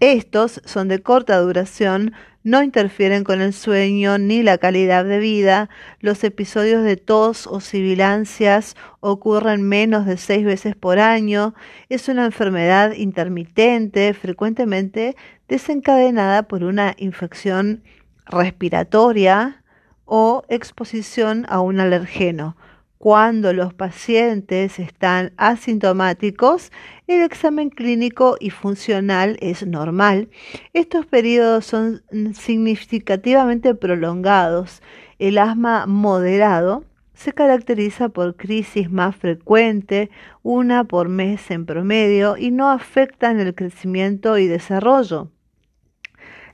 Estos 0.00 0.60
son 0.64 0.88
de 0.88 1.00
corta 1.00 1.38
duración, 1.38 2.12
no 2.42 2.62
interfieren 2.62 3.24
con 3.24 3.40
el 3.40 3.52
sueño 3.52 4.18
ni 4.18 4.42
la 4.42 4.58
calidad 4.58 5.04
de 5.04 5.18
vida. 5.18 5.68
Los 6.00 6.24
episodios 6.24 6.84
de 6.84 6.96
tos 6.96 7.46
o 7.46 7.60
sibilancias 7.60 8.76
ocurren 9.00 9.62
menos 9.62 10.06
de 10.06 10.16
seis 10.16 10.44
veces 10.44 10.76
por 10.76 10.98
año. 10.98 11.54
Es 11.88 12.08
una 12.08 12.24
enfermedad 12.24 12.92
intermitente, 12.92 14.14
frecuentemente 14.14 15.16
desencadenada 15.48 16.44
por 16.44 16.64
una 16.64 16.94
infección 16.98 17.82
respiratoria 18.26 19.62
o 20.04 20.44
exposición 20.48 21.44
a 21.48 21.60
un 21.60 21.80
alergeno. 21.80 22.56
Cuando 22.98 23.52
los 23.52 23.74
pacientes 23.74 24.80
están 24.80 25.32
asintomáticos, 25.36 26.72
el 27.06 27.22
examen 27.22 27.70
clínico 27.70 28.36
y 28.40 28.50
funcional 28.50 29.36
es 29.40 29.64
normal. 29.64 30.30
Estos 30.72 31.06
periodos 31.06 31.64
son 31.64 32.02
significativamente 32.34 33.76
prolongados. 33.76 34.82
El 35.20 35.38
asma 35.38 35.86
moderado 35.86 36.84
se 37.14 37.32
caracteriza 37.32 38.08
por 38.08 38.34
crisis 38.34 38.90
más 38.90 39.14
frecuente, 39.14 40.10
una 40.42 40.82
por 40.82 41.08
mes 41.08 41.52
en 41.52 41.66
promedio, 41.66 42.36
y 42.36 42.50
no 42.50 42.68
afectan 42.68 43.38
el 43.38 43.54
crecimiento 43.54 44.38
y 44.38 44.48
desarrollo. 44.48 45.30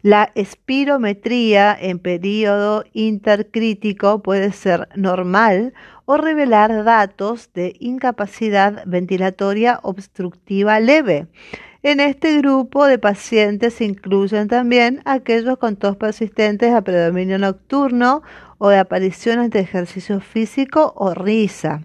La 0.04 0.32
espirometría 0.34 1.74
en 1.80 1.98
periodo 1.98 2.84
intercrítico 2.92 4.22
puede 4.22 4.52
ser 4.52 4.86
normal 4.96 5.72
o 6.06 6.16
revelar 6.16 6.84
datos 6.84 7.50
de 7.52 7.76
incapacidad 7.80 8.82
ventilatoria 8.86 9.80
obstructiva 9.82 10.80
leve. 10.80 11.26
En 11.82 12.00
este 12.00 12.38
grupo 12.38 12.86
de 12.86 12.98
pacientes 12.98 13.74
se 13.74 13.84
incluyen 13.84 14.48
también 14.48 15.02
aquellos 15.04 15.58
con 15.58 15.76
tos 15.76 15.96
persistentes 15.96 16.72
a 16.72 16.82
predominio 16.82 17.38
nocturno 17.38 18.22
o 18.58 18.70
de 18.70 18.78
aparición 18.78 19.38
ante 19.38 19.60
ejercicio 19.60 20.20
físico 20.20 20.94
o 20.96 21.12
risa. 21.12 21.82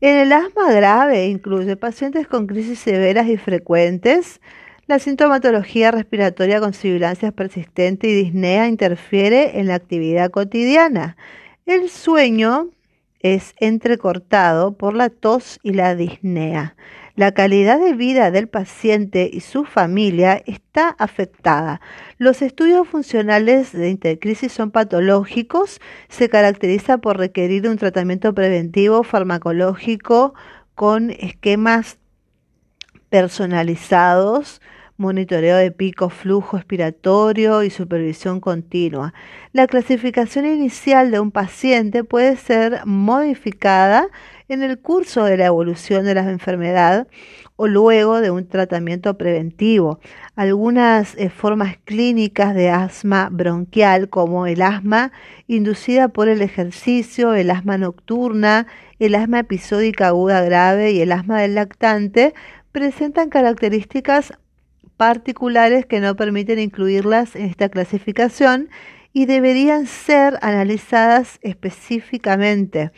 En 0.00 0.16
el 0.16 0.32
asma 0.32 0.72
grave 0.72 1.26
incluye 1.28 1.76
pacientes 1.76 2.26
con 2.26 2.46
crisis 2.46 2.80
severas 2.80 3.28
y 3.28 3.36
frecuentes, 3.36 4.40
la 4.88 4.98
sintomatología 4.98 5.90
respiratoria 5.90 6.60
con 6.60 6.72
sibilancias 6.72 7.32
persistentes 7.32 8.10
y 8.10 8.14
disnea 8.14 8.68
interfiere 8.68 9.58
en 9.58 9.66
la 9.66 9.74
actividad 9.74 10.30
cotidiana. 10.30 11.16
El 11.64 11.88
sueño 11.88 12.70
es 13.20 13.54
entrecortado 13.58 14.76
por 14.76 14.94
la 14.94 15.08
tos 15.08 15.58
y 15.62 15.72
la 15.72 15.94
disnea. 15.94 16.76
La 17.16 17.32
calidad 17.32 17.80
de 17.80 17.94
vida 17.94 18.30
del 18.30 18.46
paciente 18.46 19.30
y 19.32 19.40
su 19.40 19.64
familia 19.64 20.42
está 20.44 20.90
afectada. 20.98 21.80
Los 22.18 22.42
estudios 22.42 22.86
funcionales 22.86 23.72
de 23.72 23.88
intercrisis 23.88 24.52
son 24.52 24.70
patológicos, 24.70 25.80
se 26.08 26.28
caracteriza 26.28 26.98
por 26.98 27.16
requerir 27.16 27.66
un 27.68 27.78
tratamiento 27.78 28.34
preventivo 28.34 29.02
farmacológico 29.02 30.34
con 30.74 31.10
esquemas 31.10 31.96
personalizados, 33.08 34.60
monitoreo 34.96 35.56
de 35.56 35.70
pico, 35.70 36.08
flujo 36.08 36.56
expiratorio 36.56 37.62
y 37.62 37.70
supervisión 37.70 38.40
continua. 38.40 39.12
La 39.52 39.66
clasificación 39.66 40.46
inicial 40.46 41.10
de 41.10 41.20
un 41.20 41.30
paciente 41.30 42.04
puede 42.04 42.36
ser 42.36 42.80
modificada 42.86 44.08
en 44.48 44.62
el 44.62 44.78
curso 44.78 45.24
de 45.24 45.36
la 45.36 45.46
evolución 45.46 46.04
de 46.04 46.14
la 46.14 46.28
enfermedad 46.30 47.08
o 47.56 47.66
luego 47.66 48.20
de 48.20 48.30
un 48.30 48.46
tratamiento 48.46 49.16
preventivo. 49.16 49.98
Algunas 50.36 51.16
eh, 51.16 51.30
formas 51.30 51.78
clínicas 51.84 52.54
de 52.54 52.70
asma 52.70 53.28
bronquial, 53.30 54.08
como 54.08 54.46
el 54.46 54.62
asma 54.62 55.12
inducida 55.46 56.08
por 56.08 56.28
el 56.28 56.42
ejercicio, 56.42 57.34
el 57.34 57.50
asma 57.50 57.78
nocturna, 57.78 58.66
el 58.98 59.14
asma 59.14 59.40
episódica 59.40 60.08
aguda 60.08 60.42
grave 60.42 60.92
y 60.92 61.00
el 61.00 61.12
asma 61.12 61.40
del 61.40 61.54
lactante, 61.54 62.34
presentan 62.72 63.30
características 63.30 64.34
particulares 64.96 65.86
que 65.86 66.00
no 66.00 66.16
permiten 66.16 66.58
incluirlas 66.58 67.36
en 67.36 67.46
esta 67.46 67.68
clasificación 67.68 68.68
y 69.12 69.24
deberían 69.24 69.86
ser 69.86 70.38
analizadas 70.42 71.38
específicamente. 71.40 72.92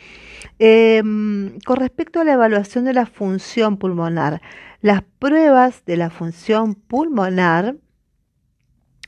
Em, 0.59 1.59
con 1.65 1.77
respecto 1.77 2.19
a 2.19 2.25
la 2.25 2.33
evaluación 2.33 2.83
de 2.83 2.93
la 2.93 3.05
función 3.05 3.77
pulmonar, 3.77 4.41
las 4.81 5.03
pruebas 5.19 5.85
de 5.85 5.97
la 5.97 6.09
función 6.09 6.75
pulmonar 6.75 7.75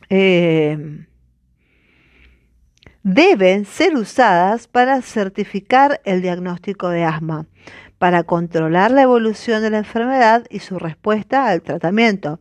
em, 0.10 1.06
deben 3.04 3.66
ser 3.66 3.96
usadas 3.96 4.68
para 4.68 5.02
certificar 5.02 6.02
el 6.06 6.22
diagnóstico 6.22 6.90
de 6.90 7.04
asma, 7.04 7.46
para 8.02 8.24
controlar 8.24 8.90
la 8.90 9.04
evolución 9.04 9.62
de 9.62 9.70
la 9.70 9.78
enfermedad 9.78 10.48
y 10.50 10.58
su 10.58 10.80
respuesta 10.80 11.48
al 11.48 11.62
tratamiento. 11.62 12.40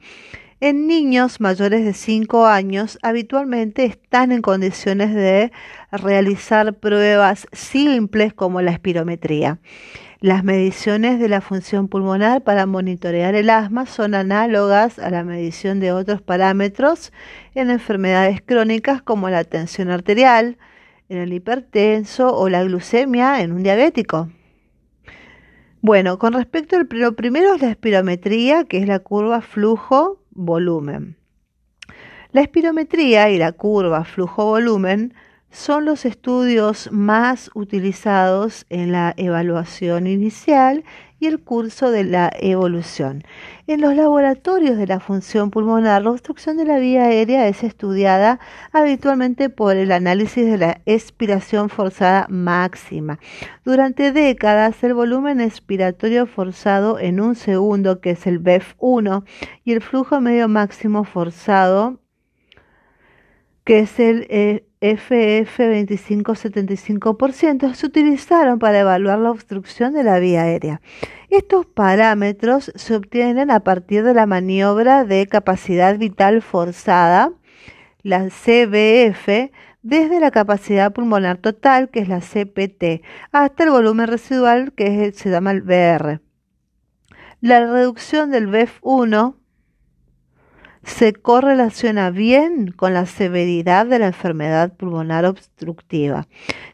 En 0.59 0.87
niños 0.87 1.39
mayores 1.39 1.85
de 1.85 1.93
5 1.93 2.47
años 2.47 2.99
habitualmente 3.03 3.85
están 3.85 4.33
en 4.33 4.41
condiciones 4.41 5.15
de 5.15 5.53
realizar 5.93 6.73
pruebas 6.73 7.47
simples 7.53 8.33
como 8.33 8.63
la 8.63 8.71
espirometría. 8.71 9.59
Las 10.21 10.45
mediciones 10.45 11.21
de 11.21 11.29
la 11.29 11.43
función 11.43 11.89
pulmonar 11.89 12.43
para 12.43 12.65
monitorear 12.65 13.35
el 13.35 13.51
asma 13.51 13.85
son 13.85 14.15
análogas 14.15 14.99
a 14.99 15.11
la 15.11 15.25
medición 15.25 15.79
de 15.79 15.93
otros 15.93 16.23
parámetros 16.23 17.13
en 17.55 17.69
enfermedades 17.69 18.41
crónicas 18.41 19.03
como 19.03 19.29
la 19.29 19.45
tensión 19.45 19.91
arterial, 19.91 20.57
en 21.11 21.19
el 21.19 21.35
hipertenso 21.35 22.35
o 22.35 22.49
la 22.49 22.65
glucemia 22.65 23.43
en 23.43 23.53
un 23.53 23.63
diabético. 23.63 24.31
Bueno, 25.83 26.19
con 26.19 26.35
respecto 26.35 26.77
al 26.77 26.87
lo 26.91 27.17
primero 27.17 27.55
es 27.55 27.63
la 27.63 27.71
espirometría, 27.71 28.65
que 28.65 28.79
es 28.79 28.87
la 28.87 28.99
curva 28.99 29.41
flujo 29.41 30.23
volumen. 30.31 31.17
La 32.33 32.43
espirometría 32.43 33.31
y 33.31 33.39
la 33.39 33.53
curva 33.53 34.05
flujo-volumen 34.05 35.15
son 35.51 35.85
los 35.85 36.05
estudios 36.05 36.93
más 36.93 37.51
utilizados 37.55 38.67
en 38.69 38.93
la 38.93 39.15
evaluación 39.17 40.07
inicial 40.07 40.85
y 41.21 41.27
el 41.27 41.39
curso 41.39 41.91
de 41.91 42.05
la 42.05 42.33
evolución. 42.41 43.23
En 43.67 43.83
los 43.83 43.95
laboratorios 43.95 44.79
de 44.79 44.87
la 44.87 44.99
función 44.99 45.51
pulmonar, 45.51 46.03
la 46.03 46.11
obstrucción 46.11 46.57
de 46.57 46.65
la 46.65 46.79
vía 46.79 47.05
aérea 47.05 47.47
es 47.47 47.63
estudiada 47.63 48.41
habitualmente 48.73 49.51
por 49.51 49.77
el 49.77 49.93
análisis 49.93 50.47
de 50.47 50.59
la 50.59 50.81
expiración 50.87 51.69
forzada 51.69 52.27
máxima. 52.31 53.21
Durante 53.65 54.13
décadas, 54.13 54.83
el 54.83 54.95
volumen 54.95 55.41
expiratorio 55.41 56.27
forzado 56.27 56.99
en 56.99 57.21
un 57.21 57.37
segundo, 57.37 58.01
que 58.01 58.11
es 58.11 58.27
el 58.27 58.43
BEF1, 58.43 59.25
y 59.65 59.73
el 59.73 59.83
flujo 59.83 60.21
medio 60.21 60.49
máximo 60.49 61.05
forzado, 61.05 62.01
que 63.65 63.81
es 63.81 64.01
el 64.01 64.27
eh, 64.31 64.65
FF2575%, 64.81 67.75
se 67.75 67.87
utilizaron 67.87 68.59
para 68.59 68.81
evaluar 68.81 69.19
la 69.19 69.31
obstrucción 69.31 69.93
de 69.93 70.05
la 70.05 70.19
vía 70.19 70.41
aérea. 70.43 70.81
Estos 71.29 71.67
parámetros 71.67 72.73
se 72.75 72.97
obtienen 72.97 73.51
a 73.51 73.61
partir 73.61 74.05
de 74.05 74.15
la 74.15 74.25
maniobra 74.27 75.05
de 75.05 75.27
capacidad 75.27 75.99
vital 75.99 76.41
forzada, 76.41 77.31
la 78.03 78.31
CBF, 78.31 79.51
desde 79.83 80.21
la 80.21 80.31
capacidad 80.31 80.93
pulmonar 80.93 81.39
total, 81.39 81.89
que 81.91 82.01
es 82.01 82.09
la 82.09 82.21
CPT, 82.21 83.03
hasta 83.33 83.65
el 83.65 83.71
volumen 83.71 84.07
residual, 84.07 84.73
que 84.73 85.13
se 85.13 85.31
llama 85.31 85.53
el 85.53 85.63
BR. 85.63 86.21
La 87.41 87.61
reducción 87.61 88.31
del 88.31 88.49
BEF1 88.49 89.37
se 90.83 91.13
correlaciona 91.13 92.11
bien 92.11 92.73
con 92.73 92.95
la 92.95 93.07
severidad 93.07 93.87
de 93.87 93.99
la 93.99 94.07
enfermedad 94.09 94.73
pulmonar 94.73 95.27
obstructiva. 95.27 96.27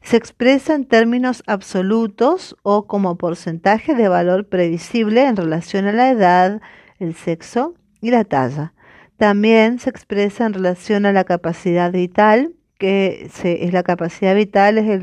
Se 0.03 0.17
expresa 0.17 0.75
en 0.75 0.85
términos 0.85 1.43
absolutos 1.47 2.57
o 2.63 2.87
como 2.87 3.17
porcentaje 3.17 3.95
de 3.95 4.09
valor 4.09 4.49
previsible 4.49 5.25
en 5.25 5.37
relación 5.37 5.87
a 5.87 5.93
la 5.93 6.11
edad, 6.11 6.61
el 6.99 7.15
sexo 7.15 7.75
y 8.01 8.11
la 8.11 8.25
talla. 8.25 8.73
También 9.17 9.79
se 9.79 9.91
expresa 9.91 10.47
en 10.47 10.55
relación 10.55 11.05
a 11.07 11.13
la 11.13 11.25
capacidad 11.25 11.91
vital, 11.91 12.53
que 12.79 13.31
es 13.43 13.73
la 13.73 13.83
capacidad 13.83 14.35
vital, 14.37 14.79
es 14.79 15.03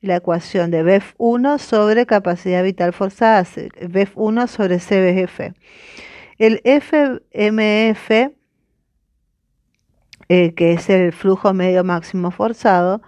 la 0.00 0.16
ecuación 0.16 0.70
de 0.70 0.84
BEF1 0.84 1.58
sobre 1.58 2.06
capacidad 2.06 2.62
vital 2.62 2.92
forzada, 2.92 3.42
BEF1 3.42 4.46
sobre 4.46 4.78
CBF. 4.78 5.54
El 6.36 6.60
FMF 6.64 8.10
eh, 10.28 10.54
que 10.54 10.72
es 10.72 10.90
el 10.90 11.12
flujo 11.12 11.52
medio 11.52 11.84
máximo 11.84 12.30
forzado, 12.30 13.02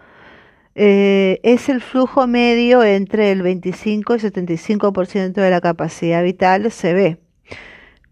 eh, 0.74 1.40
es 1.42 1.68
el 1.70 1.80
flujo 1.80 2.26
medio 2.26 2.84
entre 2.84 3.32
el 3.32 3.42
25 3.42 4.16
y 4.16 4.18
75% 4.18 5.32
de 5.32 5.50
la 5.50 5.60
capacidad 5.60 6.22
vital 6.22 6.70
CB. 6.70 7.18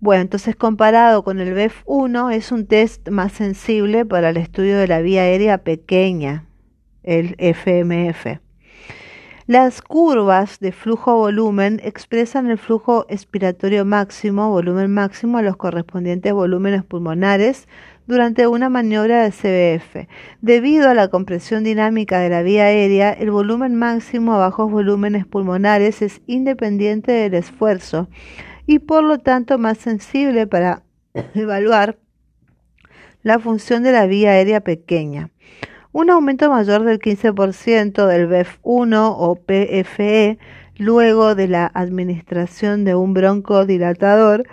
Bueno, 0.00 0.22
entonces 0.22 0.56
comparado 0.56 1.24
con 1.24 1.40
el 1.40 1.54
BEF1 1.54 2.32
es 2.34 2.52
un 2.52 2.66
test 2.66 3.08
más 3.08 3.32
sensible 3.32 4.04
para 4.04 4.30
el 4.30 4.38
estudio 4.38 4.78
de 4.78 4.86
la 4.86 5.00
vía 5.00 5.22
aérea 5.22 5.58
pequeña, 5.58 6.46
el 7.02 7.36
FMF. 7.38 8.38
Las 9.46 9.82
curvas 9.82 10.58
de 10.58 10.72
flujo-volumen 10.72 11.78
expresan 11.84 12.48
el 12.48 12.56
flujo 12.56 13.04
expiratorio 13.10 13.84
máximo, 13.84 14.48
volumen 14.48 14.90
máximo, 14.90 15.36
a 15.36 15.42
los 15.42 15.58
correspondientes 15.58 16.32
volúmenes 16.32 16.82
pulmonares 16.82 17.68
durante 18.06 18.46
una 18.46 18.68
maniobra 18.68 19.22
de 19.22 19.30
CBF. 19.30 20.08
Debido 20.40 20.90
a 20.90 20.94
la 20.94 21.08
compresión 21.08 21.64
dinámica 21.64 22.20
de 22.20 22.28
la 22.28 22.42
vía 22.42 22.64
aérea, 22.64 23.12
el 23.12 23.30
volumen 23.30 23.74
máximo 23.74 24.34
a 24.34 24.38
bajos 24.38 24.70
volúmenes 24.70 25.26
pulmonares 25.26 26.02
es 26.02 26.20
independiente 26.26 27.12
del 27.12 27.34
esfuerzo 27.34 28.08
y 28.66 28.78
por 28.78 29.04
lo 29.04 29.18
tanto 29.18 29.58
más 29.58 29.78
sensible 29.78 30.46
para 30.46 30.82
evaluar 31.34 31.98
la 33.22 33.38
función 33.38 33.82
de 33.82 33.92
la 33.92 34.06
vía 34.06 34.32
aérea 34.32 34.60
pequeña. 34.60 35.30
Un 35.92 36.10
aumento 36.10 36.50
mayor 36.50 36.82
del 36.82 36.98
15% 36.98 38.06
del 38.06 38.28
BEF1 38.28 39.14
o 39.16 39.36
PFE 39.36 40.38
luego 40.76 41.34
de 41.34 41.48
la 41.48 41.70
administración 41.72 42.84
de 42.84 42.94
un 42.96 43.14
broncodilatador 43.14 44.44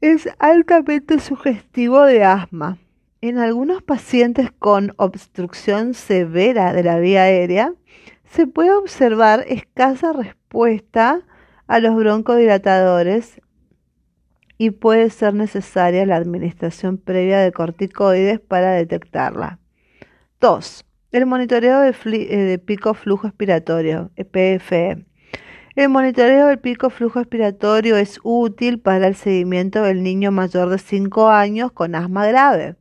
es 0.00 0.28
altamente 0.38 1.18
sugestivo 1.20 2.04
de 2.04 2.24
asma. 2.24 2.78
En 3.20 3.38
algunos 3.38 3.82
pacientes 3.82 4.50
con 4.58 4.94
obstrucción 4.96 5.92
severa 5.92 6.72
de 6.72 6.82
la 6.82 6.98
vía 6.98 7.24
aérea, 7.24 7.74
se 8.24 8.46
puede 8.46 8.72
observar 8.72 9.44
escasa 9.48 10.12
respuesta 10.12 11.20
a 11.66 11.80
los 11.80 11.94
broncodilatadores 11.96 13.40
y 14.56 14.70
puede 14.70 15.10
ser 15.10 15.34
necesaria 15.34 16.06
la 16.06 16.16
administración 16.16 16.96
previa 16.96 17.40
de 17.40 17.52
corticoides 17.52 18.40
para 18.40 18.72
detectarla. 18.72 19.58
2. 20.40 20.86
El 21.12 21.26
monitoreo 21.26 21.80
de, 21.80 21.94
eh, 22.04 22.36
de 22.36 22.58
pico 22.58 22.94
flujo 22.94 23.26
expiratorio, 23.26 24.10
PFE. 24.16 25.04
El 25.80 25.88
monitoreo 25.88 26.48
del 26.48 26.58
pico 26.58 26.90
flujo 26.90 27.20
expiratorio 27.20 27.96
es 27.96 28.20
útil 28.22 28.80
para 28.80 29.06
el 29.06 29.14
seguimiento 29.14 29.80
del 29.80 30.02
niño 30.02 30.30
mayor 30.30 30.68
de 30.68 30.76
5 30.76 31.30
años 31.30 31.72
con 31.72 31.94
asma 31.94 32.26
grave. 32.26 32.76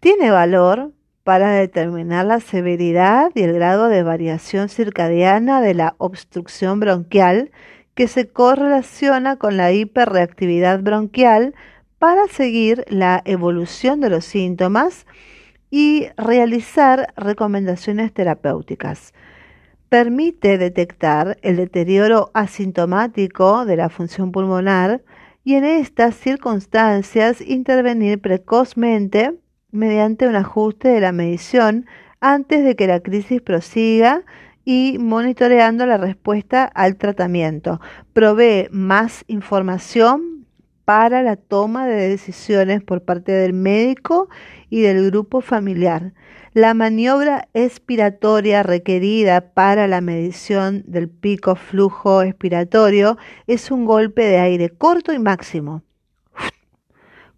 Tiene 0.00 0.32
valor 0.32 0.90
para 1.22 1.52
determinar 1.52 2.26
la 2.26 2.40
severidad 2.40 3.30
y 3.36 3.42
el 3.42 3.52
grado 3.52 3.86
de 3.86 4.02
variación 4.02 4.68
circadiana 4.68 5.60
de 5.60 5.74
la 5.74 5.94
obstrucción 5.98 6.80
bronquial 6.80 7.52
que 7.94 8.08
se 8.08 8.28
correlaciona 8.28 9.36
con 9.36 9.56
la 9.56 9.70
hiperreactividad 9.70 10.82
bronquial 10.82 11.54
para 12.00 12.26
seguir 12.26 12.84
la 12.88 13.22
evolución 13.24 14.00
de 14.00 14.10
los 14.10 14.24
síntomas 14.24 15.06
y 15.70 16.08
realizar 16.16 17.14
recomendaciones 17.16 18.12
terapéuticas 18.12 19.12
permite 19.92 20.56
detectar 20.56 21.36
el 21.42 21.56
deterioro 21.56 22.30
asintomático 22.32 23.66
de 23.66 23.76
la 23.76 23.90
función 23.90 24.32
pulmonar 24.32 25.02
y 25.44 25.56
en 25.56 25.64
estas 25.64 26.14
circunstancias 26.14 27.42
intervenir 27.42 28.18
precozmente 28.18 29.38
mediante 29.70 30.26
un 30.26 30.36
ajuste 30.36 30.88
de 30.88 31.02
la 31.02 31.12
medición 31.12 31.84
antes 32.22 32.64
de 32.64 32.74
que 32.74 32.86
la 32.86 33.00
crisis 33.00 33.42
prosiga 33.42 34.22
y 34.64 34.96
monitoreando 34.98 35.84
la 35.84 35.98
respuesta 35.98 36.64
al 36.64 36.96
tratamiento. 36.96 37.78
Provee 38.14 38.68
más 38.70 39.24
información 39.26 40.46
para 40.86 41.22
la 41.22 41.36
toma 41.36 41.86
de 41.86 42.08
decisiones 42.08 42.82
por 42.82 43.02
parte 43.02 43.32
del 43.32 43.52
médico 43.52 44.30
y 44.70 44.80
del 44.80 45.10
grupo 45.10 45.42
familiar. 45.42 46.14
La 46.54 46.74
maniobra 46.74 47.48
expiratoria 47.54 48.62
requerida 48.62 49.54
para 49.54 49.88
la 49.88 50.02
medición 50.02 50.84
del 50.86 51.08
pico 51.08 51.56
flujo 51.56 52.20
expiratorio 52.20 53.16
es 53.46 53.70
un 53.70 53.86
golpe 53.86 54.22
de 54.24 54.38
aire 54.38 54.68
corto 54.68 55.14
y 55.14 55.18
máximo. 55.18 55.82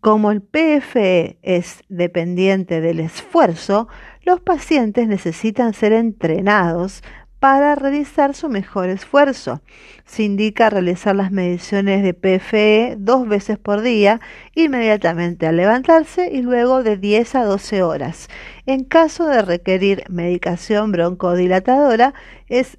Como 0.00 0.32
el 0.32 0.42
PFE 0.42 1.38
es 1.42 1.84
dependiente 1.88 2.80
del 2.80 2.98
esfuerzo, 2.98 3.86
los 4.22 4.40
pacientes 4.40 5.06
necesitan 5.06 5.74
ser 5.74 5.92
entrenados 5.92 7.04
para 7.44 7.74
realizar 7.74 8.34
su 8.34 8.48
mejor 8.48 8.88
esfuerzo. 8.88 9.60
Se 10.06 10.22
indica 10.22 10.70
realizar 10.70 11.14
las 11.14 11.30
mediciones 11.30 12.02
de 12.02 12.14
PFE 12.14 12.96
dos 12.98 13.28
veces 13.28 13.58
por 13.58 13.82
día, 13.82 14.22
inmediatamente 14.54 15.46
al 15.46 15.58
levantarse 15.58 16.30
y 16.32 16.40
luego 16.40 16.82
de 16.82 16.96
10 16.96 17.34
a 17.34 17.44
12 17.44 17.82
horas. 17.82 18.28
En 18.64 18.84
caso 18.84 19.26
de 19.26 19.42
requerir 19.42 20.04
medicación 20.08 20.90
broncodilatadora, 20.90 22.14
es 22.48 22.78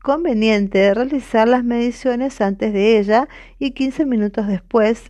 conveniente 0.00 0.94
realizar 0.94 1.48
las 1.48 1.64
mediciones 1.64 2.40
antes 2.40 2.72
de 2.72 3.00
ella 3.00 3.26
y 3.58 3.72
15 3.72 4.06
minutos 4.06 4.46
después, 4.46 5.06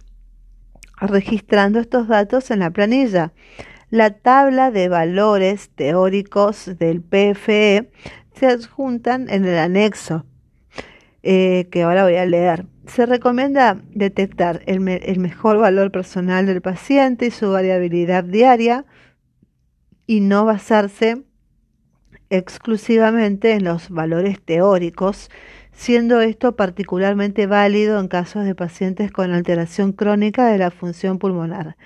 registrando 0.98 1.78
estos 1.78 2.08
datos 2.08 2.50
en 2.50 2.60
la 2.60 2.70
planilla. 2.70 3.34
La 3.90 4.10
tabla 4.10 4.70
de 4.70 4.88
valores 4.88 5.68
teóricos 5.74 6.78
del 6.78 7.02
PFE 7.02 7.90
se 8.38 8.46
adjuntan 8.46 9.28
en 9.30 9.44
el 9.44 9.58
anexo 9.58 10.24
eh, 11.22 11.68
que 11.70 11.82
ahora 11.82 12.04
voy 12.04 12.16
a 12.16 12.26
leer. 12.26 12.66
Se 12.86 13.04
recomienda 13.04 13.82
detectar 13.90 14.62
el, 14.66 14.86
el 14.88 15.18
mejor 15.18 15.58
valor 15.58 15.90
personal 15.90 16.46
del 16.46 16.62
paciente 16.62 17.26
y 17.26 17.30
su 17.30 17.50
variabilidad 17.50 18.24
diaria 18.24 18.86
y 20.06 20.20
no 20.20 20.44
basarse 20.44 21.24
exclusivamente 22.30 23.52
en 23.52 23.64
los 23.64 23.90
valores 23.90 24.40
teóricos, 24.40 25.30
siendo 25.72 26.20
esto 26.20 26.56
particularmente 26.56 27.46
válido 27.46 28.00
en 28.00 28.08
casos 28.08 28.44
de 28.44 28.54
pacientes 28.54 29.10
con 29.10 29.32
alteración 29.32 29.92
crónica 29.92 30.46
de 30.46 30.58
la 30.58 30.70
función 30.70 31.18
pulmonar. 31.18 31.76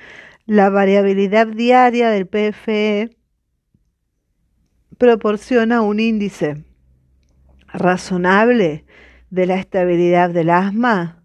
La 0.46 0.70
variabilidad 0.70 1.46
diaria 1.46 2.10
del 2.10 2.26
PFE 2.26 3.10
proporciona 4.98 5.82
un 5.82 6.00
índice 6.00 6.64
razonable 7.72 8.84
de 9.30 9.46
la 9.46 9.56
estabilidad 9.56 10.30
del 10.30 10.50
asma 10.50 11.22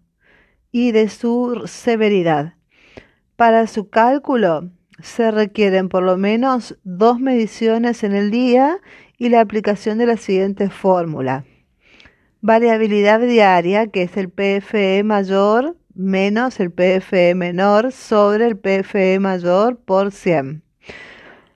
y 0.72 0.92
de 0.92 1.08
su 1.08 1.62
severidad. 1.66 2.54
Para 3.36 3.66
su 3.66 3.88
cálculo 3.88 4.70
se 5.02 5.30
requieren 5.30 5.88
por 5.88 6.02
lo 6.02 6.16
menos 6.16 6.78
dos 6.84 7.20
mediciones 7.20 8.02
en 8.02 8.14
el 8.14 8.30
día 8.30 8.78
y 9.16 9.28
la 9.28 9.40
aplicación 9.40 9.98
de 9.98 10.06
la 10.06 10.16
siguiente 10.16 10.70
fórmula. 10.70 11.44
Variabilidad 12.40 13.20
diaria, 13.20 13.88
que 13.88 14.02
es 14.02 14.16
el 14.16 14.30
PFE 14.30 15.02
mayor 15.04 15.76
menos 15.98 16.60
el 16.60 16.70
PFE 16.70 17.34
menor 17.34 17.90
sobre 17.90 18.46
el 18.46 18.56
PFE 18.56 19.18
mayor 19.18 19.78
por 19.78 20.12
100. 20.12 20.62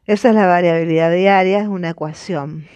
Esa 0.07 0.31
es 0.31 0.35
la 0.35 0.47
variabilidad 0.47 1.13
diaria, 1.13 1.61
es 1.61 1.69
una 1.69 1.91
ecuación. 1.91 2.67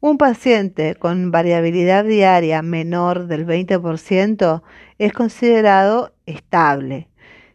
Un 0.00 0.16
paciente 0.16 0.94
con 0.94 1.30
variabilidad 1.30 2.04
diaria 2.04 2.62
menor 2.62 3.26
del 3.26 3.46
20% 3.46 4.62
es 4.98 5.12
considerado 5.12 6.14
estable. 6.24 7.08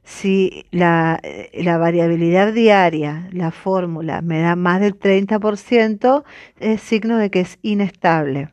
Si 0.03 0.65
la, 0.69 1.19
la, 1.53 1.77
variabilidad 1.77 2.53
diaria, 2.53 3.27
la 3.31 3.51
fórmula, 3.51 4.21
me 4.21 4.41
da 4.41 4.55
más 4.55 4.81
del 4.81 4.99
30%, 4.99 6.23
es 6.59 6.81
signo 6.81 7.17
de 7.17 7.31
que 7.31 7.39
es 7.39 7.57
inestable. 7.61 8.49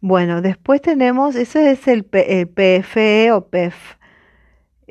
Bueno, 0.00 0.40
después 0.40 0.80
tenemos, 0.80 1.36
ese 1.36 1.70
es 1.72 1.86
el, 1.86 2.04
PFE 2.04 3.32
o 3.32 3.46
PEF. 3.48 3.99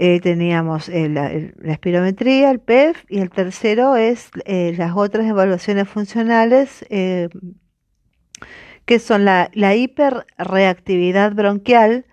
Eh, 0.01 0.21
teníamos 0.21 0.87
la 0.87 1.29
espirometría, 1.65 2.51
el 2.51 2.61
PEF, 2.61 3.03
y 3.09 3.19
el 3.19 3.29
tercero 3.29 3.97
es 3.97 4.31
eh, 4.45 4.73
las 4.77 4.93
otras 4.95 5.25
evaluaciones 5.25 5.89
funcionales, 5.89 6.85
eh, 6.89 7.27
que 8.85 8.99
son 8.99 9.25
la 9.25 9.75
hiperreactividad 9.75 11.33
bronquial, 11.33 12.05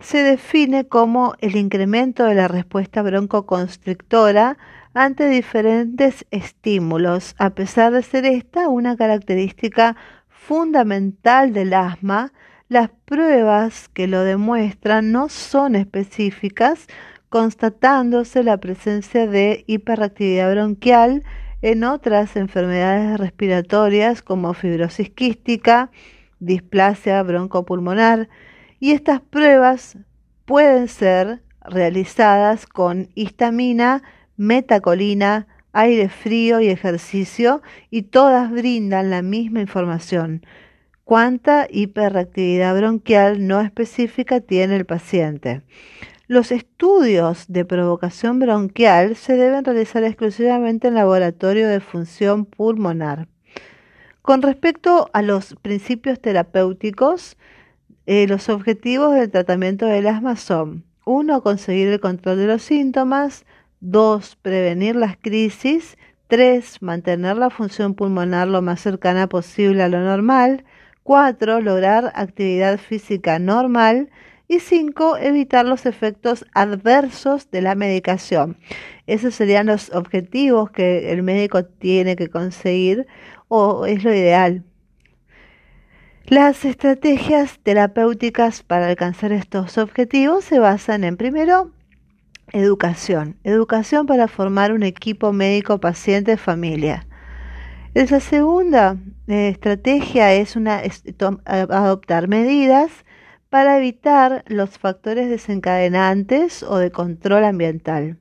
se 0.00 0.24
define 0.24 0.88
como 0.88 1.34
el 1.38 1.54
incremento 1.54 2.24
de 2.24 2.34
la 2.34 2.48
respuesta 2.48 3.02
broncoconstrictora 3.02 4.58
ante 4.92 5.28
diferentes 5.28 6.26
estímulos, 6.32 7.36
a 7.38 7.50
pesar 7.50 7.92
de 7.92 8.02
ser 8.02 8.26
esta 8.26 8.68
una 8.68 8.96
característica 8.96 9.94
fundamental 10.28 11.52
del 11.52 11.72
asma, 11.72 12.32
las 12.68 12.90
pruebas 13.04 13.88
que 13.90 14.08
lo 14.08 14.24
demuestran 14.24 15.12
no 15.12 15.28
son 15.28 15.76
específicas, 15.76 16.88
constatándose 17.32 18.42
la 18.42 18.58
presencia 18.58 19.26
de 19.26 19.64
hiperactividad 19.66 20.52
bronquial 20.52 21.22
en 21.62 21.82
otras 21.82 22.36
enfermedades 22.36 23.18
respiratorias 23.18 24.20
como 24.20 24.52
fibrosis 24.52 25.08
quística, 25.08 25.90
displasia 26.40 27.22
broncopulmonar, 27.22 28.28
y 28.80 28.90
estas 28.90 29.22
pruebas 29.22 29.96
pueden 30.44 30.88
ser 30.88 31.40
realizadas 31.64 32.66
con 32.66 33.08
histamina, 33.14 34.02
metacolina, 34.36 35.46
aire 35.72 36.10
frío 36.10 36.60
y 36.60 36.68
ejercicio 36.68 37.62
y 37.88 38.02
todas 38.02 38.50
brindan 38.50 39.08
la 39.08 39.22
misma 39.22 39.62
información. 39.62 40.44
¿Cuánta 41.04 41.66
hiperactividad 41.70 42.76
bronquial 42.76 43.46
no 43.46 43.62
específica 43.62 44.40
tiene 44.40 44.76
el 44.76 44.84
paciente? 44.84 45.62
Los 46.32 46.50
estudios 46.50 47.44
de 47.48 47.66
provocación 47.66 48.38
bronquial 48.38 49.16
se 49.16 49.36
deben 49.36 49.66
realizar 49.66 50.02
exclusivamente 50.02 50.88
en 50.88 50.94
laboratorio 50.94 51.68
de 51.68 51.80
función 51.80 52.46
pulmonar. 52.46 53.28
Con 54.22 54.40
respecto 54.40 55.10
a 55.12 55.20
los 55.20 55.54
principios 55.60 56.18
terapéuticos, 56.20 57.36
eh, 58.06 58.26
los 58.28 58.48
objetivos 58.48 59.14
del 59.14 59.30
tratamiento 59.30 59.84
del 59.84 60.06
asma 60.06 60.36
son 60.36 60.86
1. 61.04 61.42
Conseguir 61.42 61.88
el 61.88 62.00
control 62.00 62.38
de 62.38 62.46
los 62.46 62.62
síntomas, 62.62 63.44
2. 63.80 64.36
Prevenir 64.36 64.96
las 64.96 65.18
crisis. 65.18 65.98
3. 66.28 66.80
Mantener 66.80 67.36
la 67.36 67.50
función 67.50 67.92
pulmonar 67.92 68.48
lo 68.48 68.62
más 68.62 68.80
cercana 68.80 69.28
posible 69.28 69.82
a 69.82 69.90
lo 69.90 70.00
normal. 70.00 70.64
4. 71.02 71.60
Lograr 71.60 72.10
actividad 72.14 72.78
física 72.78 73.38
normal. 73.38 74.08
Y 74.52 74.60
5. 74.60 75.16
Evitar 75.16 75.64
los 75.64 75.86
efectos 75.86 76.44
adversos 76.52 77.50
de 77.50 77.62
la 77.62 77.74
medicación. 77.74 78.58
Esos 79.06 79.34
serían 79.34 79.64
los 79.64 79.90
objetivos 79.94 80.70
que 80.70 81.10
el 81.10 81.22
médico 81.22 81.64
tiene 81.64 82.16
que 82.16 82.28
conseguir 82.28 83.06
o 83.48 83.86
es 83.86 84.04
lo 84.04 84.12
ideal. 84.12 84.62
Las 86.26 86.66
estrategias 86.66 87.60
terapéuticas 87.62 88.62
para 88.62 88.88
alcanzar 88.88 89.32
estos 89.32 89.78
objetivos 89.78 90.44
se 90.44 90.58
basan 90.58 91.04
en 91.04 91.16
primero 91.16 91.70
Educación. 92.52 93.38
Educación 93.44 94.04
para 94.04 94.28
formar 94.28 94.74
un 94.74 94.82
equipo 94.82 95.32
médico, 95.32 95.80
paciente, 95.80 96.36
familia. 96.36 97.06
La 97.94 98.20
segunda 98.20 98.98
eh, 99.28 99.48
estrategia 99.48 100.34
es, 100.34 100.56
una, 100.56 100.82
adoptar 101.46 102.28
medidas 102.28 102.90
para 103.52 103.76
evitar 103.76 104.44
los 104.46 104.78
factores 104.78 105.28
desencadenantes 105.28 106.62
o 106.62 106.78
de 106.78 106.90
control 106.90 107.44
ambiental. 107.44 108.16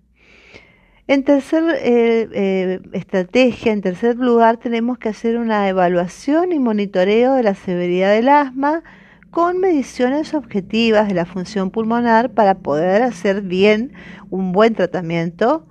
En 1.08 1.24
tercer 1.24 1.64
eh, 1.80 2.28
eh, 2.34 2.80
estrategia, 2.92 3.72
en 3.72 3.80
tercer 3.80 4.18
lugar, 4.18 4.58
tenemos 4.58 4.98
que 4.98 5.08
hacer 5.08 5.38
una 5.38 5.70
evaluación 5.70 6.52
y 6.52 6.60
monitoreo 6.60 7.36
de 7.36 7.44
la 7.44 7.56
severidad 7.56 8.12
del 8.12 8.28
asma 8.28 8.84
con 9.30 9.60
mediciones 9.60 10.34
objetivas 10.34 11.08
de 11.08 11.14
la 11.14 11.26
función 11.26 11.72
pulmonar 11.72 12.32
para 12.32 12.56
poder 12.56 13.02
hacer 13.02 13.42
bien 13.42 13.94
un 14.30 14.52
buen 14.52 14.76
tratamiento 14.76 15.66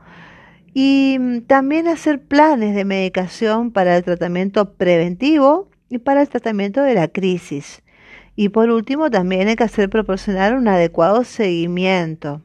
y 0.73 1.19
mm, 1.21 1.41
también 1.43 1.87
hacer 1.87 2.23
planes 2.23 2.75
de 2.75 2.87
medicación 2.87 3.73
para 3.73 3.95
el 3.99 4.05
tratamiento 4.05 4.73
preventivo 4.73 5.69
y 5.91 5.99
para 5.99 6.23
el 6.23 6.31
tratamiento 6.31 6.83
de 6.83 6.95
la 6.95 7.09
crisis. 7.09 7.83
Y 8.41 8.49
por 8.49 8.71
último, 8.71 9.11
también 9.11 9.49
hay 9.49 9.57
que 9.57 9.65
hacer 9.65 9.91
proporcionar 9.91 10.55
un 10.55 10.67
adecuado 10.67 11.25
seguimiento. 11.25 12.41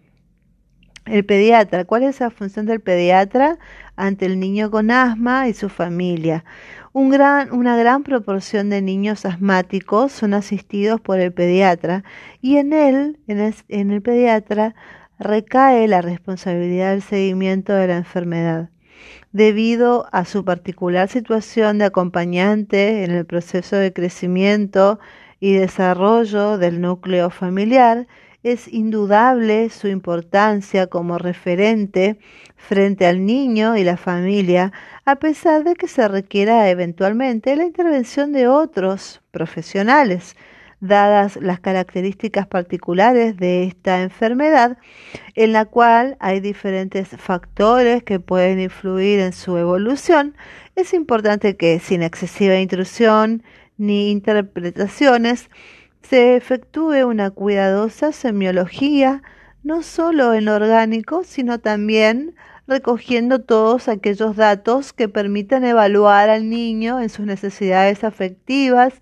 El 1.05 1.23
pediatra, 1.23 1.85
¿cuál 1.85 2.03
es 2.03 2.19
la 2.19 2.31
función 2.31 2.65
del 2.65 2.81
pediatra 2.81 3.57
ante 3.95 4.25
el 4.25 4.37
niño 4.37 4.69
con 4.69 4.91
asma 4.91 5.47
y 5.47 5.53
su 5.53 5.69
familia? 5.69 6.43
Un 6.91 7.11
gran, 7.11 7.53
una 7.53 7.77
gran 7.77 8.03
proporción 8.03 8.69
de 8.69 8.81
niños 8.81 9.25
asmáticos 9.25 10.11
son 10.11 10.33
asistidos 10.33 10.99
por 10.99 11.21
el 11.21 11.31
pediatra 11.31 12.03
y 12.41 12.57
en 12.57 12.73
él, 12.73 13.17
en 13.27 13.39
el, 13.39 13.55
en 13.69 13.91
el 13.91 14.01
pediatra, 14.01 14.75
recae 15.17 15.87
la 15.87 16.01
responsabilidad 16.01 16.91
del 16.91 17.03
seguimiento 17.03 17.71
de 17.71 17.87
la 17.87 17.95
enfermedad. 17.95 18.69
Debido 19.31 20.07
a 20.11 20.25
su 20.25 20.43
particular 20.43 21.07
situación 21.07 21.77
de 21.77 21.85
acompañante 21.85 23.05
en 23.05 23.11
el 23.11 23.25
proceso 23.25 23.77
de 23.77 23.93
crecimiento 23.93 24.99
y 25.45 25.53
desarrollo 25.53 26.57
del 26.57 26.81
núcleo 26.81 27.29
familiar, 27.29 28.07
es 28.41 28.67
indudable 28.67 29.69
su 29.69 29.87
importancia 29.87 30.87
como 30.87 31.19
referente 31.19 32.17
frente 32.55 33.05
al 33.05 33.27
niño 33.27 33.77
y 33.77 33.83
la 33.83 33.95
familia, 33.95 34.71
a 35.05 35.17
pesar 35.17 35.63
de 35.63 35.75
que 35.75 35.87
se 35.87 36.07
requiera 36.07 36.67
eventualmente 36.71 37.55
la 37.55 37.63
intervención 37.63 38.33
de 38.33 38.47
otros 38.47 39.21
profesionales, 39.29 40.35
dadas 40.79 41.35
las 41.35 41.59
características 41.59 42.47
particulares 42.47 43.37
de 43.37 43.65
esta 43.65 44.01
enfermedad, 44.01 44.79
en 45.35 45.53
la 45.53 45.65
cual 45.65 46.17
hay 46.19 46.39
diferentes 46.39 47.09
factores 47.09 48.01
que 48.01 48.19
pueden 48.19 48.59
influir 48.59 49.19
en 49.19 49.31
su 49.31 49.59
evolución, 49.59 50.35
es 50.75 50.95
importante 50.95 51.55
que 51.55 51.77
sin 51.79 52.01
excesiva 52.01 52.55
intrusión 52.55 53.43
ni 53.77 54.11
interpretaciones, 54.11 55.49
se 56.01 56.35
efectúe 56.35 57.05
una 57.05 57.31
cuidadosa 57.31 58.11
semiología, 58.11 59.23
no 59.63 59.81
solo 59.81 60.33
en 60.33 60.47
orgánico, 60.47 61.23
sino 61.23 61.59
también 61.59 62.35
recogiendo 62.67 63.41
todos 63.41 63.87
aquellos 63.87 64.35
datos 64.35 64.93
que 64.93 65.09
permitan 65.09 65.63
evaluar 65.63 66.29
al 66.29 66.49
niño 66.49 66.99
en 66.99 67.09
sus 67.09 67.25
necesidades 67.25 68.03
afectivas 68.03 69.01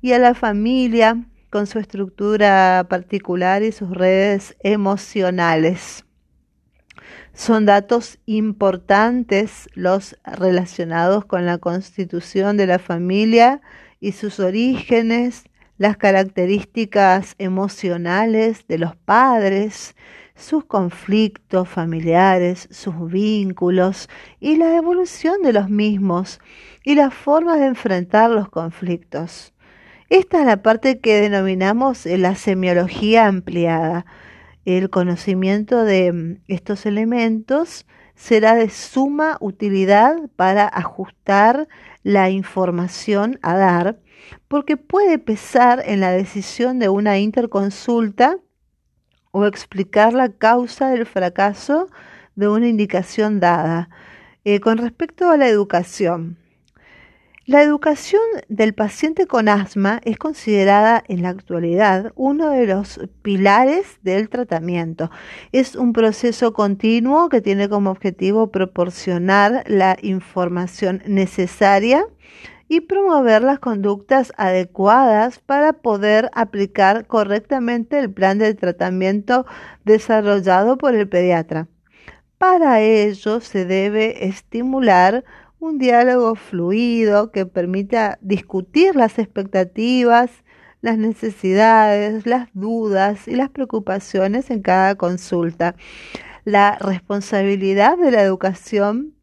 y 0.00 0.12
a 0.12 0.18
la 0.18 0.34
familia 0.34 1.24
con 1.50 1.66
su 1.66 1.78
estructura 1.78 2.86
particular 2.88 3.62
y 3.62 3.72
sus 3.72 3.90
redes 3.90 4.56
emocionales. 4.60 6.04
Son 7.32 7.66
datos 7.66 8.18
importantes 8.26 9.68
los 9.74 10.16
relacionados 10.24 11.24
con 11.24 11.46
la 11.46 11.58
constitución 11.58 12.56
de 12.56 12.66
la 12.66 12.78
familia 12.78 13.60
y 14.04 14.12
sus 14.12 14.38
orígenes, 14.38 15.44
las 15.78 15.96
características 15.96 17.36
emocionales 17.38 18.66
de 18.68 18.76
los 18.76 18.96
padres, 18.96 19.96
sus 20.34 20.66
conflictos 20.66 21.70
familiares, 21.70 22.68
sus 22.70 23.10
vínculos 23.10 24.10
y 24.40 24.56
la 24.56 24.76
evolución 24.76 25.40
de 25.40 25.54
los 25.54 25.70
mismos 25.70 26.38
y 26.84 26.96
las 26.96 27.14
formas 27.14 27.60
de 27.60 27.64
enfrentar 27.64 28.30
los 28.30 28.50
conflictos. 28.50 29.54
Esta 30.10 30.40
es 30.40 30.44
la 30.44 30.62
parte 30.62 30.98
que 30.98 31.22
denominamos 31.22 32.04
la 32.04 32.34
semiología 32.34 33.26
ampliada. 33.26 34.04
El 34.66 34.90
conocimiento 34.90 35.82
de 35.82 36.12
mm, 36.12 36.42
estos 36.46 36.84
elementos 36.84 37.86
será 38.16 38.54
de 38.54 38.68
suma 38.68 39.38
utilidad 39.40 40.16
para 40.36 40.68
ajustar 40.68 41.68
la 42.04 42.30
información 42.30 43.40
a 43.42 43.56
dar 43.56 43.98
porque 44.46 44.76
puede 44.76 45.18
pesar 45.18 45.82
en 45.84 45.98
la 46.00 46.12
decisión 46.12 46.78
de 46.78 46.88
una 46.88 47.18
interconsulta 47.18 48.38
o 49.32 49.46
explicar 49.46 50.12
la 50.12 50.28
causa 50.28 50.90
del 50.90 51.06
fracaso 51.06 51.88
de 52.36 52.48
una 52.48 52.68
indicación 52.68 53.40
dada. 53.40 53.88
Eh, 54.44 54.60
con 54.60 54.78
respecto 54.78 55.30
a 55.30 55.36
la 55.36 55.48
educación, 55.48 56.36
la 57.46 57.62
educación 57.62 58.22
del 58.48 58.72
paciente 58.72 59.26
con 59.26 59.50
asma 59.50 60.00
es 60.04 60.16
considerada 60.16 61.04
en 61.08 61.20
la 61.20 61.28
actualidad 61.28 62.12
uno 62.14 62.48
de 62.48 62.66
los 62.66 62.98
pilares 63.20 63.98
del 64.00 64.30
tratamiento. 64.30 65.10
Es 65.52 65.76
un 65.76 65.92
proceso 65.92 66.54
continuo 66.54 67.28
que 67.28 67.42
tiene 67.42 67.68
como 67.68 67.90
objetivo 67.90 68.50
proporcionar 68.50 69.62
la 69.66 69.98
información 70.00 71.02
necesaria 71.06 72.06
y 72.66 72.80
promover 72.80 73.42
las 73.42 73.58
conductas 73.58 74.32
adecuadas 74.38 75.38
para 75.38 75.74
poder 75.74 76.30
aplicar 76.32 77.06
correctamente 77.06 77.98
el 77.98 78.10
plan 78.10 78.38
de 78.38 78.54
tratamiento 78.54 79.44
desarrollado 79.84 80.78
por 80.78 80.94
el 80.94 81.06
pediatra. 81.10 81.68
Para 82.38 82.80
ello 82.80 83.40
se 83.40 83.66
debe 83.66 84.26
estimular 84.26 85.24
un 85.64 85.78
diálogo 85.78 86.34
fluido 86.34 87.32
que 87.32 87.46
permita 87.46 88.18
discutir 88.20 88.96
las 88.96 89.18
expectativas, 89.18 90.30
las 90.82 90.98
necesidades, 90.98 92.26
las 92.26 92.50
dudas 92.52 93.26
y 93.26 93.34
las 93.34 93.48
preocupaciones 93.48 94.50
en 94.50 94.60
cada 94.60 94.94
consulta. 94.96 95.74
La 96.44 96.76
responsabilidad 96.78 97.96
de 97.96 98.10
la 98.10 98.22
educación 98.22 99.14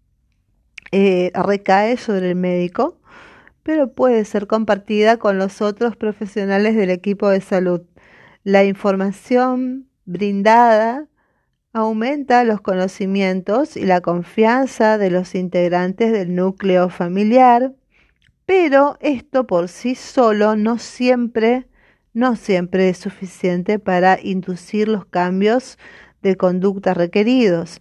eh, 0.91 1.31
recae 1.35 1.97
sobre 1.97 2.29
el 2.31 2.35
médico, 2.35 2.99
pero 3.61 3.93
puede 3.93 4.25
ser 4.25 4.47
compartida 4.47 5.17
con 5.17 5.37
los 5.37 5.61
otros 5.61 5.95
profesionales 5.95 6.75
del 6.75 6.89
equipo 6.89 7.29
de 7.29 7.41
salud. 7.41 7.81
La 8.43 8.63
información 8.63 9.87
brindada 10.05 11.07
aumenta 11.73 12.43
los 12.43 12.61
conocimientos 12.61 13.77
y 13.77 13.85
la 13.85 14.01
confianza 14.01 14.97
de 14.97 15.09
los 15.09 15.35
integrantes 15.35 16.11
del 16.11 16.35
núcleo 16.35 16.89
familiar, 16.89 17.73
pero 18.45 18.97
esto 18.99 19.47
por 19.47 19.69
sí 19.69 19.95
solo 19.95 20.55
no 20.55 20.77
siempre, 20.77 21.67
no 22.13 22.35
siempre 22.35 22.89
es 22.89 22.97
suficiente 22.97 23.79
para 23.79 24.19
inducir 24.21 24.89
los 24.89 25.05
cambios 25.05 25.77
de 26.21 26.35
conducta 26.35 26.93
requeridos. 26.93 27.79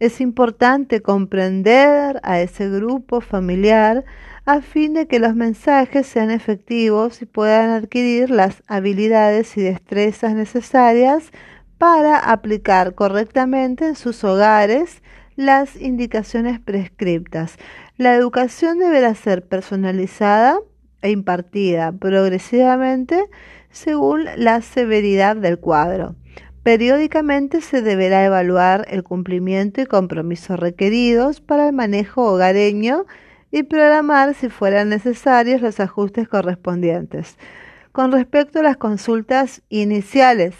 Es 0.00 0.20
importante 0.20 1.02
comprender 1.02 2.20
a 2.22 2.40
ese 2.40 2.68
grupo 2.68 3.20
familiar 3.20 4.04
a 4.46 4.62
fin 4.62 4.94
de 4.94 5.06
que 5.06 5.18
los 5.18 5.34
mensajes 5.34 6.06
sean 6.06 6.30
efectivos 6.30 7.22
y 7.22 7.26
puedan 7.26 7.70
adquirir 7.70 8.30
las 8.30 8.62
habilidades 8.66 9.56
y 9.56 9.62
destrezas 9.62 10.34
necesarias 10.34 11.30
para 11.80 12.18
aplicar 12.18 12.94
correctamente 12.94 13.86
en 13.86 13.94
sus 13.94 14.22
hogares 14.22 15.02
las 15.34 15.76
indicaciones 15.76 16.60
prescriptas. 16.60 17.56
La 17.96 18.14
educación 18.14 18.78
deberá 18.78 19.14
ser 19.14 19.48
personalizada 19.48 20.58
e 21.00 21.10
impartida 21.10 21.90
progresivamente 21.92 23.24
según 23.70 24.26
la 24.36 24.60
severidad 24.60 25.36
del 25.36 25.58
cuadro. 25.58 26.16
Periódicamente 26.62 27.62
se 27.62 27.80
deberá 27.80 28.26
evaluar 28.26 28.84
el 28.90 29.02
cumplimiento 29.02 29.80
y 29.80 29.86
compromiso 29.86 30.58
requeridos 30.58 31.40
para 31.40 31.66
el 31.68 31.72
manejo 31.72 32.30
hogareño 32.30 33.06
y 33.50 33.62
programar, 33.62 34.34
si 34.34 34.50
fueran 34.50 34.90
necesarios, 34.90 35.62
los 35.62 35.80
ajustes 35.80 36.28
correspondientes. 36.28 37.38
Con 37.90 38.12
respecto 38.12 38.58
a 38.60 38.64
las 38.64 38.76
consultas 38.76 39.62
iniciales 39.70 40.54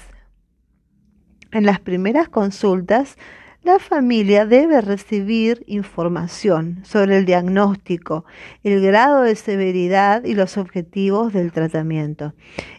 en 1.52 1.66
las 1.66 1.80
primeras 1.80 2.28
consultas, 2.28 3.16
la 3.62 3.78
familia 3.78 4.46
debe 4.46 4.80
recibir 4.80 5.64
información 5.66 6.80
sobre 6.82 7.18
el 7.18 7.26
diagnóstico, 7.26 8.24
el 8.64 8.80
grado 8.80 9.20
de 9.20 9.36
severidad 9.36 10.24
y 10.24 10.34
los 10.34 10.56
objetivos 10.56 11.34
del 11.34 11.52
tratamiento. 11.52 12.32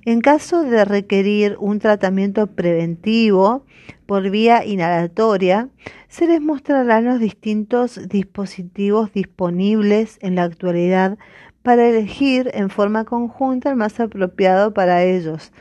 En 0.05 0.21
caso 0.21 0.63
de 0.63 0.83
requerir 0.83 1.55
un 1.59 1.77
tratamiento 1.77 2.47
preventivo 2.47 3.63
por 4.07 4.27
vía 4.31 4.65
inhalatoria, 4.65 5.69
se 6.07 6.25
les 6.25 6.41
mostrarán 6.41 7.05
los 7.05 7.19
distintos 7.19 8.07
dispositivos 8.09 9.13
disponibles 9.13 10.17
en 10.21 10.33
la 10.33 10.43
actualidad 10.43 11.19
para 11.61 11.87
elegir 11.87 12.49
en 12.55 12.71
forma 12.71 13.05
conjunta 13.05 13.69
el 13.69 13.75
más 13.75 13.99
apropiado 13.99 14.73
para 14.73 15.03
ellos 15.03 15.51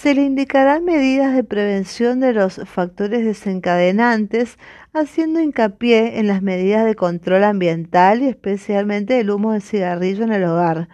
se 0.00 0.14
le 0.14 0.22
indicarán 0.22 0.84
medidas 0.84 1.34
de 1.34 1.42
prevención 1.42 2.20
de 2.20 2.32
los 2.32 2.60
factores 2.66 3.24
desencadenantes, 3.24 4.56
haciendo 4.92 5.40
hincapié 5.40 6.20
en 6.20 6.28
las 6.28 6.40
medidas 6.40 6.84
de 6.84 6.94
control 6.94 7.42
ambiental 7.42 8.22
y 8.22 8.28
especialmente 8.28 9.18
el 9.18 9.28
humo 9.28 9.52
de 9.52 9.60
cigarrillo 9.60 10.22
en 10.22 10.30
el 10.30 10.44
hogar. 10.44 10.88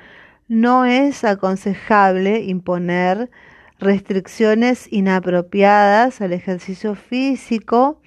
No 0.49 0.87
es 0.87 1.23
aconsejable 1.23 2.45
imponer 2.45 3.31
restricciones 3.79 4.91
inapropiadas 4.91 6.23
al 6.23 6.33
ejercicio 6.33 6.95
físico 6.95 8.01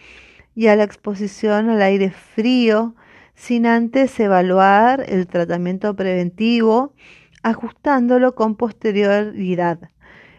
y 0.56 0.66
a 0.66 0.76
la 0.76 0.84
exposición 0.84 1.70
al 1.70 1.84
aire 1.84 2.10
frío 2.10 2.96
sin 3.36 3.68
antes 3.68 4.20
evaluar 4.20 5.06
el 5.08 5.28
tratamiento 5.28 5.96
preventivo 5.96 6.96
ajustándolo 7.44 8.34
con 8.34 8.56
posterioridad. 8.56 9.92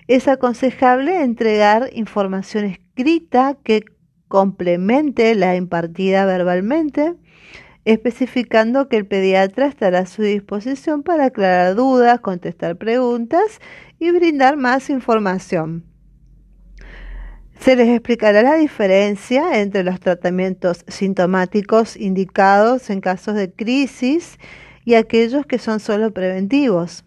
Es 0.09 0.27
aconsejable 0.27 1.23
entregar 1.23 1.91
información 1.93 2.65
escrita 2.65 3.59
que 3.63 3.83
complemente 4.27 5.35
la 5.35 5.55
impartida 5.55 6.25
verbalmente, 6.25 7.15
especificando 7.85 8.89
que 8.89 8.97
el 8.97 9.07
pediatra 9.07 9.67
estará 9.67 10.01
a 10.01 10.07
su 10.07 10.23
disposición 10.23 11.03
para 11.03 11.27
aclarar 11.27 11.75
dudas, 11.75 12.21
contestar 12.21 12.79
preguntas 12.79 13.61
y 13.99 14.11
brindar 14.11 14.57
más 14.57 14.89
información. 14.89 15.85
Se 17.61 17.77
les 17.77 17.89
explicará 17.89 18.43
la 18.43 18.55
diferencia 18.55 19.61
entre 19.61 19.85
los 19.85 20.01
tratamientos 20.01 20.87
sintomáticos 20.89 21.99
indicados 21.99 22.89
en 22.89 23.03
casos 23.03 23.35
de 23.35 23.53
crisis 23.53 24.39
y 24.87 24.95
aquellos 24.95 25.45
que 25.45 25.59
son 25.59 25.81
solo 25.81 26.15
preventivos. 26.15 27.05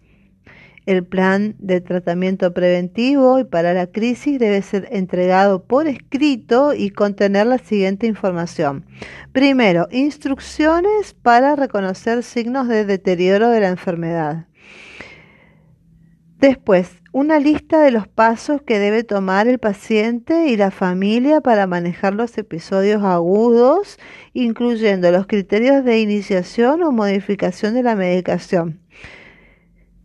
El 0.84 1.04
plan 1.04 1.54
de 1.58 1.80
tratamiento 1.80 2.52
preventivo 2.52 3.38
y 3.38 3.44
para 3.44 3.72
la 3.72 3.86
crisis 3.86 4.40
debe 4.40 4.62
ser 4.62 4.88
entregado 4.90 5.64
por 5.64 5.86
escrito 5.86 6.74
y 6.74 6.90
contener 6.90 7.46
la 7.46 7.58
siguiente 7.58 8.08
información. 8.08 8.84
Primero, 9.32 9.86
instrucciones 9.92 11.14
para 11.14 11.54
reconocer 11.54 12.24
signos 12.24 12.66
de 12.66 12.84
deterioro 12.84 13.48
de 13.48 13.60
la 13.60 13.68
enfermedad. 13.68 14.46
Después, 16.38 16.90
una 17.12 17.38
lista 17.38 17.80
de 17.80 17.92
los 17.92 18.08
pasos 18.08 18.62
que 18.62 18.80
debe 18.80 19.04
tomar 19.04 19.46
el 19.46 19.60
paciente 19.60 20.48
y 20.48 20.56
la 20.56 20.72
familia 20.72 21.40
para 21.40 21.68
manejar 21.68 22.14
los 22.14 22.36
episodios 22.36 23.04
agudos, 23.04 23.98
incluyendo 24.32 25.12
los 25.12 25.28
criterios 25.28 25.84
de 25.84 26.00
iniciación 26.00 26.82
o 26.82 26.90
modificación 26.90 27.74
de 27.74 27.84
la 27.84 27.94
medicación. 27.94 28.81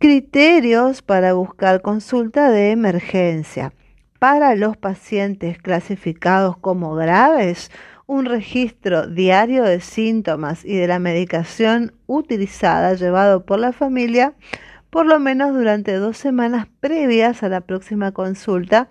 Criterios 0.00 1.02
para 1.02 1.32
buscar 1.32 1.82
consulta 1.82 2.50
de 2.50 2.70
emergencia. 2.70 3.72
Para 4.20 4.54
los 4.54 4.76
pacientes 4.76 5.58
clasificados 5.58 6.56
como 6.56 6.94
graves, 6.94 7.72
un 8.06 8.24
registro 8.24 9.08
diario 9.08 9.64
de 9.64 9.80
síntomas 9.80 10.64
y 10.64 10.76
de 10.76 10.86
la 10.86 11.00
medicación 11.00 11.94
utilizada 12.06 12.94
llevado 12.94 13.44
por 13.44 13.58
la 13.58 13.72
familia 13.72 14.34
por 14.90 15.04
lo 15.04 15.18
menos 15.18 15.52
durante 15.52 15.94
dos 15.94 16.16
semanas 16.16 16.68
previas 16.78 17.42
a 17.42 17.48
la 17.48 17.60
próxima 17.60 18.12
consulta, 18.12 18.88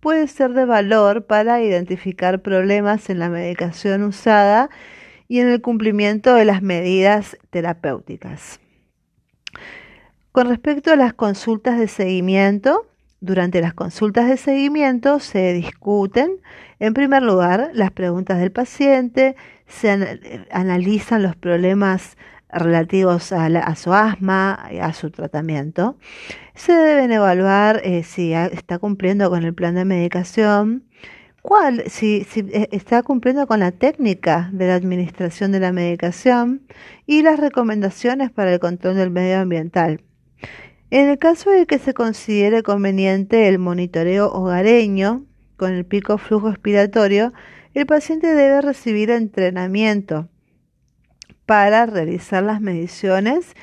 puede 0.00 0.26
ser 0.26 0.54
de 0.54 0.64
valor 0.64 1.24
para 1.24 1.62
identificar 1.62 2.42
problemas 2.42 3.10
en 3.10 3.20
la 3.20 3.30
medicación 3.30 4.02
usada 4.02 4.70
y 5.28 5.38
en 5.38 5.48
el 5.48 5.62
cumplimiento 5.62 6.34
de 6.34 6.44
las 6.44 6.62
medidas 6.62 7.38
terapéuticas. 7.50 8.60
Con 10.32 10.48
respecto 10.48 10.92
a 10.92 10.96
las 10.96 11.14
consultas 11.14 11.78
de 11.78 11.88
seguimiento, 11.88 12.86
durante 13.20 13.60
las 13.60 13.74
consultas 13.74 14.28
de 14.28 14.36
seguimiento 14.36 15.18
se 15.18 15.52
discuten, 15.52 16.40
en 16.78 16.94
primer 16.94 17.22
lugar, 17.22 17.70
las 17.74 17.90
preguntas 17.90 18.38
del 18.38 18.52
paciente, 18.52 19.34
se 19.66 20.46
analizan 20.52 21.22
los 21.22 21.34
problemas 21.34 22.16
relativos 22.50 23.32
a, 23.32 23.74
su 23.74 23.92
asma, 23.92 24.68
y 24.70 24.78
a 24.78 24.92
su 24.92 25.10
tratamiento. 25.10 25.96
Se 26.54 26.72
deben 26.72 27.12
evaluar 27.12 27.80
eh, 27.84 28.02
si 28.02 28.32
está 28.32 28.78
cumpliendo 28.78 29.30
con 29.30 29.44
el 29.44 29.54
plan 29.54 29.74
de 29.74 29.84
medicación, 29.84 30.84
cuál, 31.42 31.84
si, 31.88 32.26
eh, 32.36 32.68
está 32.72 33.02
cumpliendo 33.02 33.46
con 33.46 33.60
la 33.60 33.72
técnica 33.72 34.50
de 34.52 34.68
la 34.68 34.74
administración 34.74 35.52
de 35.52 35.60
la 35.60 35.72
medicación 35.72 36.62
y 37.06 37.22
las 37.22 37.38
recomendaciones 37.38 38.30
para 38.30 38.52
el 38.52 38.60
control 38.60 38.96
del 38.96 39.10
medio 39.10 39.40
ambiental. 39.40 40.00
En 40.90 41.10
el 41.10 41.18
caso 41.18 41.50
de 41.50 41.66
que 41.66 41.78
se 41.78 41.92
considere 41.92 42.62
conveniente 42.62 43.46
el 43.48 43.58
monitoreo 43.58 44.32
hogareño 44.32 45.26
con 45.58 45.72
el 45.72 45.84
pico 45.84 46.16
flujo 46.16 46.48
expiratorio, 46.48 47.34
el 47.74 47.84
paciente 47.84 48.34
debe 48.34 48.62
recibir 48.62 49.10
entrenamiento 49.10 50.28
para 51.44 51.84
realizar 51.84 52.42
las 52.42 52.62
mediciones, 52.62 53.54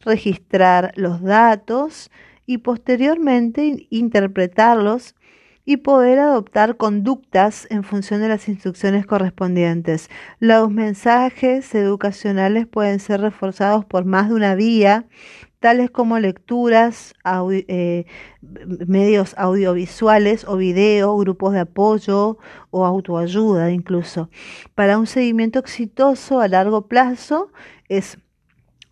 registrar 0.00 0.92
los 0.94 1.20
datos 1.20 2.12
y 2.46 2.58
posteriormente 2.58 3.88
interpretarlos 3.90 5.16
y 5.64 5.78
poder 5.78 6.20
adoptar 6.20 6.76
conductas 6.76 7.66
en 7.70 7.82
función 7.82 8.20
de 8.20 8.28
las 8.28 8.48
instrucciones 8.48 9.04
correspondientes. 9.04 10.08
Los 10.38 10.70
mensajes 10.70 11.74
educacionales 11.74 12.68
pueden 12.68 13.00
ser 13.00 13.20
reforzados 13.20 13.84
por 13.84 14.04
más 14.04 14.28
de 14.28 14.34
una 14.34 14.54
vía, 14.54 15.06
tales 15.60 15.90
como 15.90 16.18
lecturas, 16.18 17.14
eh, 17.50 18.06
medios 18.86 19.34
audiovisuales 19.36 20.44
o 20.46 20.56
video, 20.56 21.16
grupos 21.16 21.52
de 21.52 21.60
apoyo 21.60 22.38
o 22.70 22.84
autoayuda 22.84 23.70
incluso. 23.70 24.30
Para 24.74 24.98
un 24.98 25.06
seguimiento 25.06 25.58
exitoso 25.58 26.40
a 26.40 26.48
largo 26.48 26.86
plazo 26.86 27.50
es 27.88 28.18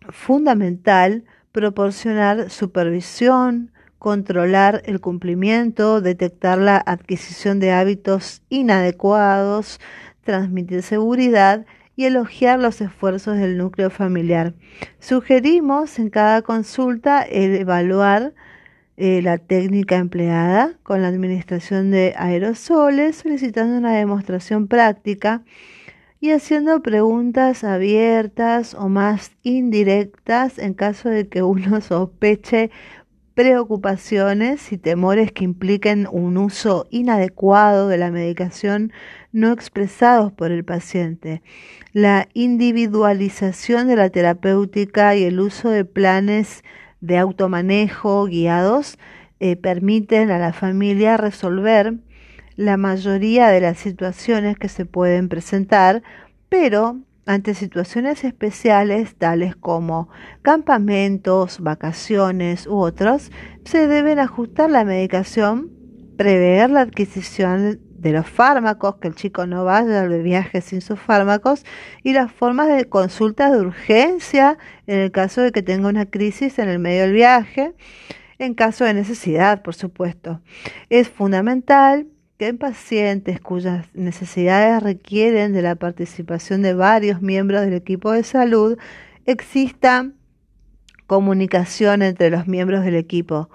fundamental 0.09 1.23
proporcionar 1.51 2.49
supervisión, 2.49 3.71
controlar 3.97 4.83
el 4.85 5.01
cumplimiento, 5.01 6.01
detectar 6.01 6.57
la 6.57 6.77
adquisición 6.77 7.59
de 7.59 7.71
hábitos 7.71 8.41
inadecuados, 8.49 9.79
transmitir 10.23 10.83
seguridad 10.83 11.65
y 11.97 12.05
elogiar 12.05 12.59
los 12.59 12.79
esfuerzos 12.79 13.37
del 13.37 13.57
núcleo 13.57 13.89
familiar. 13.89 14.53
Sugerimos 14.99 15.99
en 15.99 16.09
cada 16.09 16.43
consulta 16.43 17.25
evaluar 17.27 18.33
eh, 18.97 19.21
la 19.23 19.39
técnica 19.39 19.97
empleada 19.97 20.75
con 20.83 21.01
la 21.01 21.07
administración 21.07 21.89
de 21.89 22.13
aerosoles, 22.15 23.17
solicitando 23.17 23.77
una 23.77 23.93
demostración 23.93 24.67
práctica 24.67 25.43
y 26.19 26.31
haciendo 26.31 26.81
preguntas 26.83 27.63
abiertas 27.63 28.75
o 28.75 28.89
más 28.89 29.31
indirectas 29.41 30.59
en 30.59 30.75
caso 30.75 31.09
de 31.09 31.27
que 31.27 31.41
uno 31.41 31.81
sospeche 31.81 32.69
preocupaciones 33.37 34.71
y 34.71 34.79
temores 34.79 35.31
que 35.31 35.43
impliquen 35.43 36.07
un 36.11 36.37
uso 36.37 36.87
inadecuado 36.89 37.87
de 37.87 37.99
la 37.99 38.09
medicación 38.09 38.91
no 39.31 39.51
expresados 39.51 40.31
por 40.31 40.51
el 40.51 40.65
paciente. 40.65 41.43
La 41.93 42.29
individualización 42.33 43.89
de 43.89 43.95
la 43.95 44.09
terapéutica 44.09 45.15
y 45.15 45.23
el 45.23 45.39
uso 45.39 45.69
de 45.69 45.85
planes 45.85 46.63
de 46.99 47.19
automanejo 47.19 48.25
guiados 48.25 48.97
eh, 49.39 49.55
permiten 49.55 50.31
a 50.31 50.39
la 50.39 50.51
familia 50.51 51.15
resolver 51.15 51.93
la 52.55 52.75
mayoría 52.75 53.49
de 53.49 53.61
las 53.61 53.77
situaciones 53.77 54.57
que 54.57 54.67
se 54.67 54.87
pueden 54.87 55.29
presentar, 55.29 56.01
pero 56.49 56.97
ante 57.27 57.53
situaciones 57.53 58.23
especiales 58.23 59.15
tales 59.15 59.55
como 59.55 60.09
campamentos, 60.41 61.59
vacaciones 61.59 62.65
u 62.65 62.77
otros, 62.77 63.31
se 63.65 63.87
deben 63.87 64.17
ajustar 64.17 64.69
la 64.71 64.85
medicación, 64.85 65.69
prever 66.15 66.69
la 66.69 66.81
adquisición 66.81 67.81
de 67.97 68.11
los 68.11 68.29
fármacos, 68.29 68.95
que 68.95 69.09
el 69.09 69.15
chico 69.15 69.45
no 69.45 69.65
vaya 69.65 70.07
de 70.07 70.21
viaje 70.21 70.61
sin 70.61 70.81
sus 70.81 70.99
fármacos, 70.99 71.65
y 72.01 72.13
las 72.13 72.31
formas 72.31 72.69
de 72.69 72.85
consulta 72.85 73.51
de 73.51 73.59
urgencia 73.59 74.57
en 74.87 74.99
el 74.99 75.11
caso 75.11 75.41
de 75.41 75.51
que 75.51 75.61
tenga 75.61 75.89
una 75.89 76.05
crisis 76.05 76.59
en 76.59 76.69
el 76.69 76.79
medio 76.79 77.01
del 77.03 77.13
viaje, 77.13 77.73
en 78.39 78.53
caso 78.53 78.85
de 78.85 78.93
necesidad, 78.93 79.63
por 79.63 79.75
supuesto. 79.75 80.41
Es 80.89 81.09
fundamental 81.09 82.07
que 82.37 82.47
en 82.47 82.57
pacientes 82.57 83.41
cuyas 83.41 83.87
necesidades 83.93 84.83
requieren 84.83 85.53
de 85.53 85.61
la 85.63 85.75
participación 85.75 86.61
de 86.61 86.73
varios 86.73 87.21
miembros 87.21 87.61
del 87.61 87.73
equipo 87.73 88.11
de 88.11 88.23
salud, 88.23 88.77
exista 89.25 90.11
comunicación 91.07 92.01
entre 92.01 92.29
los 92.29 92.47
miembros 92.47 92.83
del 92.83 92.95
equipo, 92.95 93.49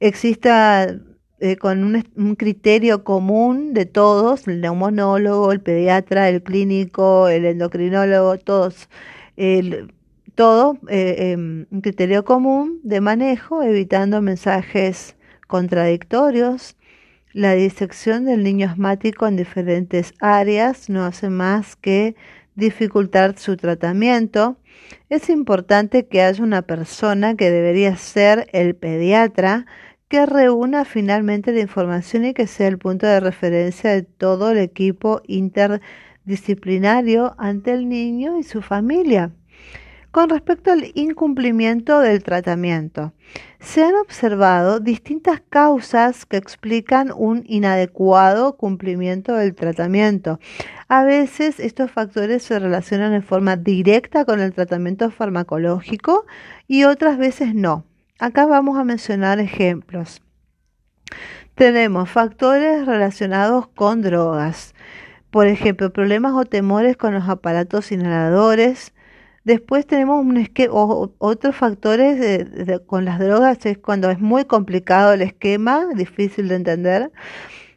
exista 0.00 0.96
eh, 1.38 1.56
con 1.56 1.84
un, 2.16 2.34
criterio 2.36 3.04
común 3.04 3.74
de 3.74 3.86
todos, 3.86 4.48
el 4.48 4.60
neumonólogo, 4.60 5.52
el 5.52 5.60
pediatra, 5.60 6.28
el 6.28 6.42
clínico, 6.42 7.28
el 7.28 7.44
endocrinólogo, 7.44 8.38
todos, 8.38 8.88
todo, 10.34 10.78
eh, 10.88 11.32
em, 11.32 11.66
un 11.70 11.80
criterio 11.82 12.24
común 12.24 12.80
de 12.82 13.00
manejo, 13.00 13.62
evitando 13.62 14.22
mensajes 14.22 15.16
contradictorios, 15.46 16.76
la 17.36 17.52
disección 17.52 18.24
del 18.24 18.42
niño 18.42 18.66
asmático 18.66 19.26
en 19.26 19.36
diferentes 19.36 20.14
áreas 20.20 20.88
no 20.88 21.04
hace 21.04 21.28
más 21.28 21.76
que 21.76 22.16
dificultar 22.54 23.38
su 23.38 23.58
tratamiento. 23.58 24.56
Es 25.10 25.28
importante 25.28 26.06
que 26.06 26.22
haya 26.22 26.42
una 26.42 26.62
persona 26.62 27.36
que 27.36 27.50
debería 27.50 27.94
ser 27.98 28.48
el 28.54 28.74
pediatra 28.74 29.66
que 30.08 30.24
reúna 30.24 30.86
finalmente 30.86 31.52
la 31.52 31.60
información 31.60 32.24
y 32.24 32.32
que 32.32 32.46
sea 32.46 32.68
el 32.68 32.78
punto 32.78 33.06
de 33.06 33.20
referencia 33.20 33.90
de 33.90 34.00
todo 34.00 34.52
el 34.52 34.58
equipo 34.58 35.20
interdisciplinario 35.26 37.34
ante 37.36 37.72
el 37.72 37.90
niño 37.90 38.38
y 38.38 38.44
su 38.44 38.62
familia. 38.62 39.30
Con 40.16 40.30
respecto 40.30 40.72
al 40.72 40.92
incumplimiento 40.94 42.00
del 42.00 42.22
tratamiento, 42.22 43.12
se 43.60 43.84
han 43.84 43.94
observado 43.96 44.80
distintas 44.80 45.42
causas 45.46 46.24
que 46.24 46.38
explican 46.38 47.12
un 47.14 47.44
inadecuado 47.46 48.56
cumplimiento 48.56 49.34
del 49.34 49.54
tratamiento. 49.54 50.40
A 50.88 51.04
veces 51.04 51.60
estos 51.60 51.90
factores 51.90 52.44
se 52.44 52.58
relacionan 52.58 53.12
en 53.12 53.22
forma 53.22 53.56
directa 53.56 54.24
con 54.24 54.40
el 54.40 54.54
tratamiento 54.54 55.10
farmacológico 55.10 56.24
y 56.66 56.84
otras 56.84 57.18
veces 57.18 57.54
no. 57.54 57.84
Acá 58.18 58.46
vamos 58.46 58.78
a 58.78 58.84
mencionar 58.84 59.38
ejemplos. 59.38 60.22
Tenemos 61.54 62.08
factores 62.08 62.86
relacionados 62.86 63.68
con 63.68 64.00
drogas. 64.00 64.74
Por 65.30 65.46
ejemplo, 65.46 65.92
problemas 65.92 66.32
o 66.32 66.46
temores 66.46 66.96
con 66.96 67.12
los 67.12 67.28
aparatos 67.28 67.92
inhaladores, 67.92 68.94
Después 69.46 69.86
tenemos 69.86 70.26
un 70.26 70.44
otros 71.18 71.54
factores 71.54 72.48
con 72.86 73.04
las 73.04 73.20
drogas, 73.20 73.64
es 73.64 73.78
cuando 73.78 74.10
es 74.10 74.18
muy 74.18 74.44
complicado 74.44 75.12
el 75.12 75.22
esquema, 75.22 75.86
difícil 75.94 76.48
de 76.48 76.56
entender. 76.56 77.12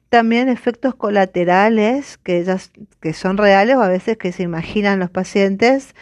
También 0.10 0.50
efectos 0.50 0.96
colaterales 0.96 2.18
que, 2.18 2.44
que 3.00 3.14
son 3.14 3.38
reales 3.38 3.76
o 3.76 3.84
a 3.84 3.88
veces 3.88 4.18
que 4.18 4.32
se 4.32 4.42
imaginan 4.42 4.98
los 4.98 5.12
pacientes. 5.12 5.94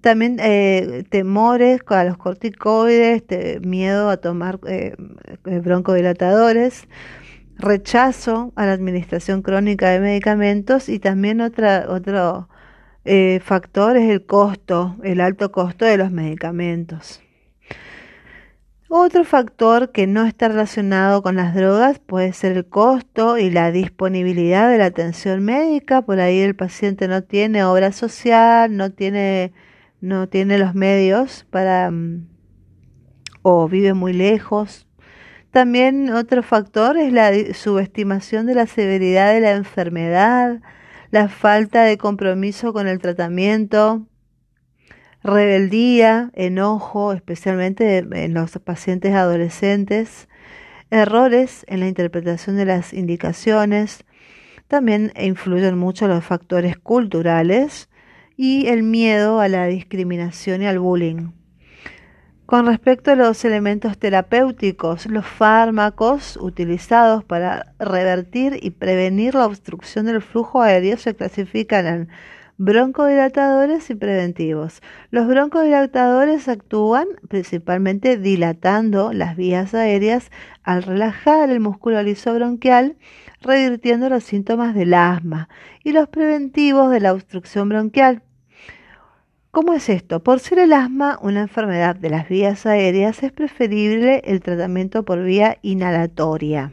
También 0.00 0.38
eh, 0.40 1.04
temores 1.10 1.82
a 1.86 2.04
los 2.04 2.16
corticoides, 2.16 3.24
miedo 3.60 4.08
a 4.08 4.16
tomar 4.16 4.58
eh, 4.66 4.96
broncodilatadores, 5.44 6.88
rechazo 7.58 8.54
a 8.56 8.64
la 8.64 8.72
administración 8.72 9.42
crónica 9.42 9.90
de 9.90 10.00
medicamentos 10.00 10.88
y 10.88 10.98
también 10.98 11.42
otra, 11.42 11.88
otro 11.90 12.48
eh, 13.04 13.40
factor 13.44 13.96
es 13.96 14.10
el 14.10 14.24
costo, 14.24 14.96
el 15.02 15.20
alto 15.20 15.52
costo 15.52 15.84
de 15.84 15.96
los 15.96 16.10
medicamentos. 16.10 17.20
Otro 18.88 19.24
factor 19.24 19.90
que 19.90 20.06
no 20.06 20.24
está 20.24 20.48
relacionado 20.48 21.22
con 21.22 21.36
las 21.36 21.54
drogas 21.54 21.98
puede 21.98 22.32
ser 22.32 22.52
el 22.52 22.66
costo 22.66 23.38
y 23.38 23.50
la 23.50 23.72
disponibilidad 23.72 24.70
de 24.70 24.78
la 24.78 24.86
atención 24.86 25.42
médica. 25.42 26.02
Por 26.02 26.20
ahí 26.20 26.38
el 26.38 26.54
paciente 26.54 27.08
no 27.08 27.22
tiene 27.22 27.64
obra 27.64 27.90
social, 27.92 28.76
no 28.76 28.90
tiene, 28.90 29.52
no 30.00 30.28
tiene 30.28 30.58
los 30.58 30.74
medios 30.74 31.44
para 31.50 31.90
mm, 31.90 32.26
o 33.42 33.68
vive 33.68 33.94
muy 33.94 34.12
lejos. 34.12 34.86
También 35.50 36.10
otro 36.10 36.42
factor 36.42 36.96
es 36.96 37.12
la 37.12 37.32
subestimación 37.52 38.46
de 38.46 38.54
la 38.54 38.66
severidad 38.66 39.32
de 39.32 39.40
la 39.40 39.52
enfermedad, 39.52 40.60
la 41.14 41.28
falta 41.28 41.84
de 41.84 41.96
compromiso 41.96 42.72
con 42.72 42.88
el 42.88 42.98
tratamiento, 42.98 44.04
rebeldía, 45.22 46.32
enojo, 46.34 47.12
especialmente 47.12 47.98
en 47.98 48.34
los 48.34 48.58
pacientes 48.58 49.14
adolescentes, 49.14 50.28
errores 50.90 51.64
en 51.68 51.78
la 51.78 51.86
interpretación 51.86 52.56
de 52.56 52.64
las 52.64 52.92
indicaciones, 52.92 54.04
también 54.66 55.12
influyen 55.16 55.78
mucho 55.78 56.08
los 56.08 56.24
factores 56.24 56.78
culturales 56.78 57.88
y 58.36 58.66
el 58.66 58.82
miedo 58.82 59.38
a 59.38 59.46
la 59.46 59.66
discriminación 59.66 60.62
y 60.62 60.66
al 60.66 60.80
bullying. 60.80 61.30
Con 62.46 62.66
respecto 62.66 63.10
a 63.10 63.16
los 63.16 63.42
elementos 63.46 63.96
terapéuticos, 63.96 65.06
los 65.06 65.26
fármacos 65.26 66.36
utilizados 66.36 67.24
para 67.24 67.72
revertir 67.78 68.58
y 68.60 68.70
prevenir 68.70 69.34
la 69.34 69.46
obstrucción 69.46 70.04
del 70.04 70.20
flujo 70.20 70.60
aéreo 70.60 70.98
se 70.98 71.14
clasifican 71.14 71.86
en 71.86 72.08
broncodilatadores 72.58 73.88
y 73.88 73.94
preventivos. 73.94 74.82
Los 75.10 75.26
broncodilatadores 75.26 76.46
actúan 76.48 77.06
principalmente 77.28 78.18
dilatando 78.18 79.14
las 79.14 79.36
vías 79.36 79.72
aéreas 79.72 80.30
al 80.62 80.82
relajar 80.82 81.48
el 81.48 81.60
músculo 81.60 82.02
liso 82.02 82.34
bronquial, 82.34 82.96
revirtiendo 83.40 84.10
los 84.10 84.22
síntomas 84.22 84.74
del 84.74 84.92
asma, 84.92 85.48
y 85.82 85.92
los 85.92 86.10
preventivos 86.10 86.90
de 86.90 87.00
la 87.00 87.14
obstrucción 87.14 87.70
bronquial 87.70 88.22
¿Cómo 89.54 89.72
es 89.72 89.88
esto? 89.88 90.18
Por 90.20 90.40
ser 90.40 90.58
el 90.58 90.72
asma 90.72 91.16
una 91.22 91.42
enfermedad 91.42 91.94
de 91.94 92.10
las 92.10 92.28
vías 92.28 92.66
aéreas, 92.66 93.22
es 93.22 93.30
preferible 93.30 94.20
el 94.24 94.40
tratamiento 94.40 95.04
por 95.04 95.22
vía 95.22 95.58
inhalatoria. 95.62 96.72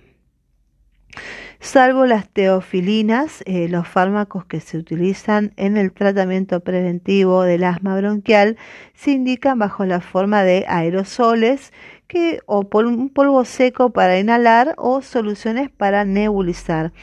Salvo 1.59 2.07
las 2.07 2.27
teofilinas, 2.27 3.43
eh, 3.45 3.67
los 3.69 3.87
fármacos 3.87 4.45
que 4.45 4.59
se 4.61 4.79
utilizan 4.79 5.53
en 5.57 5.77
el 5.77 5.93
tratamiento 5.93 6.61
preventivo 6.61 7.43
del 7.43 7.65
asma 7.65 7.95
bronquial 7.97 8.57
se 8.95 9.11
indican 9.11 9.59
bajo 9.59 9.85
la 9.85 10.01
forma 10.01 10.41
de 10.41 10.65
aerosoles 10.67 11.71
que, 12.07 12.39
o 12.47 12.67
por 12.67 12.87
un 12.87 13.09
polvo 13.09 13.45
seco 13.45 13.91
para 13.91 14.17
inhalar 14.17 14.73
o 14.77 15.03
soluciones 15.03 15.69
para 15.69 16.03
nebulizar. 16.03 16.93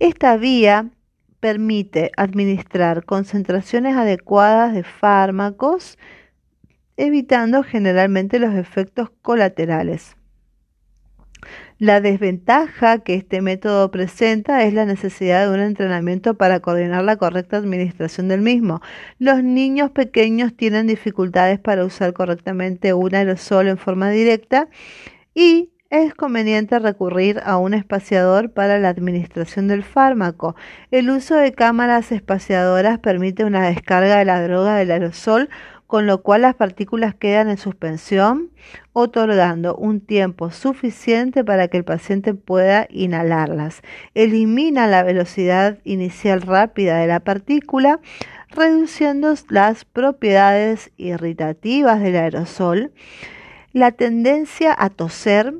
Esta 0.00 0.38
vía 0.38 0.88
permite 1.40 2.10
administrar 2.16 3.04
concentraciones 3.04 3.96
adecuadas 3.96 4.74
de 4.74 4.84
fármacos, 4.84 5.98
evitando 6.96 7.62
generalmente 7.62 8.38
los 8.38 8.54
efectos 8.54 9.10
colaterales. 9.22 10.16
La 11.78 12.00
desventaja 12.00 12.98
que 12.98 13.14
este 13.14 13.40
método 13.40 13.92
presenta 13.92 14.64
es 14.64 14.74
la 14.74 14.84
necesidad 14.84 15.46
de 15.46 15.54
un 15.54 15.60
entrenamiento 15.60 16.34
para 16.34 16.58
coordinar 16.58 17.04
la 17.04 17.16
correcta 17.16 17.56
administración 17.56 18.26
del 18.26 18.40
mismo. 18.40 18.80
Los 19.20 19.44
niños 19.44 19.92
pequeños 19.92 20.56
tienen 20.56 20.88
dificultades 20.88 21.60
para 21.60 21.84
usar 21.84 22.12
correctamente 22.14 22.94
un 22.94 23.14
aerosol 23.14 23.68
en 23.68 23.78
forma 23.78 24.10
directa 24.10 24.68
y 25.34 25.70
es 25.90 26.14
conveniente 26.14 26.78
recurrir 26.78 27.40
a 27.44 27.56
un 27.56 27.72
espaciador 27.72 28.50
para 28.50 28.78
la 28.78 28.90
administración 28.90 29.68
del 29.68 29.82
fármaco. 29.82 30.54
El 30.90 31.08
uso 31.08 31.34
de 31.34 31.52
cámaras 31.52 32.12
espaciadoras 32.12 32.98
permite 32.98 33.44
una 33.44 33.66
descarga 33.66 34.18
de 34.18 34.26
la 34.26 34.42
droga 34.42 34.76
del 34.76 34.90
aerosol, 34.90 35.48
con 35.86 36.06
lo 36.06 36.22
cual 36.22 36.42
las 36.42 36.54
partículas 36.54 37.14
quedan 37.14 37.48
en 37.48 37.56
suspensión, 37.56 38.50
otorgando 38.92 39.74
un 39.76 40.02
tiempo 40.02 40.50
suficiente 40.50 41.42
para 41.42 41.68
que 41.68 41.78
el 41.78 41.84
paciente 41.84 42.34
pueda 42.34 42.86
inhalarlas. 42.90 43.80
Elimina 44.12 44.86
la 44.88 45.02
velocidad 45.02 45.78
inicial 45.84 46.42
rápida 46.42 46.98
de 46.98 47.06
la 47.06 47.20
partícula, 47.20 48.00
reduciendo 48.50 49.32
las 49.48 49.86
propiedades 49.86 50.90
irritativas 50.98 52.02
del 52.02 52.16
aerosol. 52.16 52.92
La 53.72 53.92
tendencia 53.92 54.74
a 54.76 54.90
toser 54.90 55.54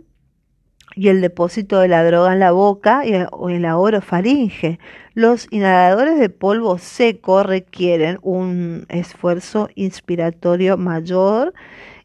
y 0.99 1.09
el 1.09 1.21
depósito 1.21 1.79
de 1.79 1.87
la 1.87 2.05
droga 2.05 2.33
en 2.33 2.41
la 2.41 2.51
boca 2.51 3.03
o 3.31 3.51
en 3.51 3.63
la 3.63 3.79
orofaringe. 3.79 4.81
Los 5.15 5.47
inhaladores 5.53 6.19
de 6.19 6.29
polvo 6.29 6.77
seco 6.79 7.45
requieren 7.45 8.19
un 8.23 8.85
esfuerzo 8.89 9.69
inspiratorio 9.77 10.77
mayor 10.77 11.55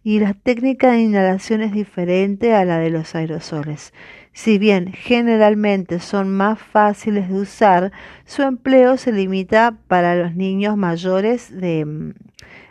y 0.03 0.19
la 0.19 0.35
técnica 0.35 0.91
de 0.91 1.01
inhalación 1.01 1.61
es 1.61 1.71
diferente 1.71 2.53
a 2.53 2.65
la 2.65 2.77
de 2.77 2.91
los 2.91 3.15
aerosoles. 3.15 3.93
Si 4.31 4.59
bien 4.59 4.91
generalmente 4.93 5.99
son 5.99 6.29
más 6.29 6.59
fáciles 6.59 7.29
de 7.29 7.35
usar, 7.35 7.91
su 8.25 8.43
empleo 8.43 8.97
se 8.97 9.11
limita 9.11 9.75
para 9.87 10.15
los 10.15 10.35
niños 10.35 10.77
mayores 10.77 11.49
de 11.59 11.85
mm, 11.85 12.13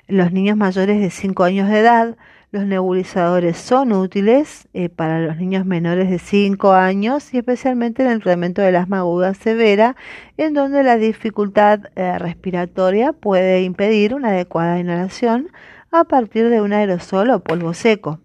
los 0.07 0.31
niños 0.31 0.57
mayores 0.57 1.01
de 1.01 1.11
5 1.11 1.43
años 1.43 1.69
de 1.69 1.81
edad, 1.81 2.17
los 2.53 2.67
nebulizadores 2.67 3.57
son 3.57 3.93
útiles 3.93 4.69
eh, 4.75 4.91
para 4.91 5.21
los 5.21 5.39
niños 5.39 5.65
menores 5.65 6.11
de 6.11 6.19
5 6.19 6.73
años 6.73 7.33
y 7.33 7.39
especialmente 7.39 8.03
en 8.03 8.11
el 8.11 8.23
tratamiento 8.23 8.61
del 8.61 8.77
asma 8.77 8.99
aguda 8.99 9.33
severa, 9.33 9.97
en 10.37 10.53
donde 10.53 10.83
la 10.83 10.99
dificultad 10.99 11.81
eh, 11.97 12.19
respiratoria 12.19 13.15
puede 13.15 13.63
impedir 13.63 14.15
una 14.15 14.29
adecuada 14.29 14.79
inhalación 14.79 15.49
a 15.91 16.05
partir 16.05 16.51
de 16.51 16.61
un 16.61 16.75
aerosol 16.75 17.31
o 17.31 17.41
polvo 17.41 17.73
seco. 17.73 18.21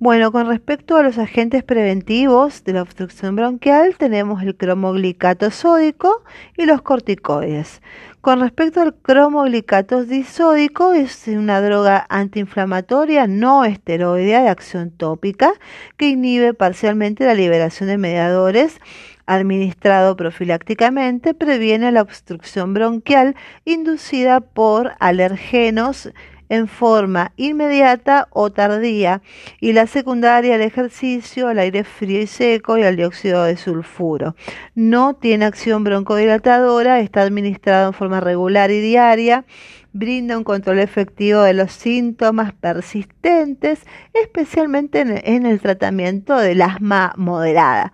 Bueno, 0.00 0.30
con 0.30 0.46
respecto 0.46 0.96
a 0.96 1.02
los 1.02 1.18
agentes 1.18 1.64
preventivos 1.64 2.62
de 2.62 2.72
la 2.72 2.82
obstrucción 2.82 3.34
bronquial, 3.34 3.96
tenemos 3.98 4.44
el 4.44 4.56
cromoglicato 4.56 5.50
sódico 5.50 6.22
y 6.56 6.66
los 6.66 6.82
corticoides. 6.82 7.82
Con 8.20 8.38
respecto 8.38 8.80
al 8.80 8.94
cromoglicato 8.94 10.04
disódico, 10.04 10.92
es 10.92 11.26
una 11.26 11.60
droga 11.60 12.06
antiinflamatoria 12.10 13.26
no 13.26 13.64
esteroidea 13.64 14.42
de 14.42 14.48
acción 14.50 14.92
tópica 14.92 15.52
que 15.96 16.10
inhibe 16.10 16.54
parcialmente 16.54 17.24
la 17.24 17.34
liberación 17.34 17.88
de 17.88 17.98
mediadores 17.98 18.78
administrado 19.26 20.16
profilácticamente 20.16 21.34
previene 21.34 21.90
la 21.90 22.02
obstrucción 22.02 22.72
bronquial 22.72 23.34
inducida 23.64 24.40
por 24.40 24.92
alergenos 25.00 26.10
en 26.48 26.68
forma 26.68 27.32
inmediata 27.36 28.28
o 28.30 28.50
tardía 28.50 29.22
y 29.60 29.72
la 29.72 29.86
secundaria 29.86 30.54
al 30.54 30.62
ejercicio, 30.62 31.48
al 31.48 31.58
aire 31.58 31.84
frío 31.84 32.20
y 32.20 32.26
seco 32.26 32.78
y 32.78 32.82
al 32.82 32.96
dióxido 32.96 33.44
de 33.44 33.56
sulfuro. 33.56 34.34
No 34.74 35.14
tiene 35.14 35.44
acción 35.44 35.84
broncodilatadora, 35.84 37.00
está 37.00 37.22
administrado 37.22 37.88
en 37.88 37.94
forma 37.94 38.20
regular 38.20 38.70
y 38.70 38.80
diaria 38.80 39.44
brinda 39.92 40.36
un 40.36 40.44
control 40.44 40.78
efectivo 40.78 41.40
de 41.42 41.54
los 41.54 41.72
síntomas 41.72 42.52
persistentes, 42.52 43.80
especialmente 44.12 45.00
en 45.00 45.46
el 45.46 45.60
tratamiento 45.60 46.36
del 46.36 46.62
asma 46.62 47.12
moderada. 47.16 47.92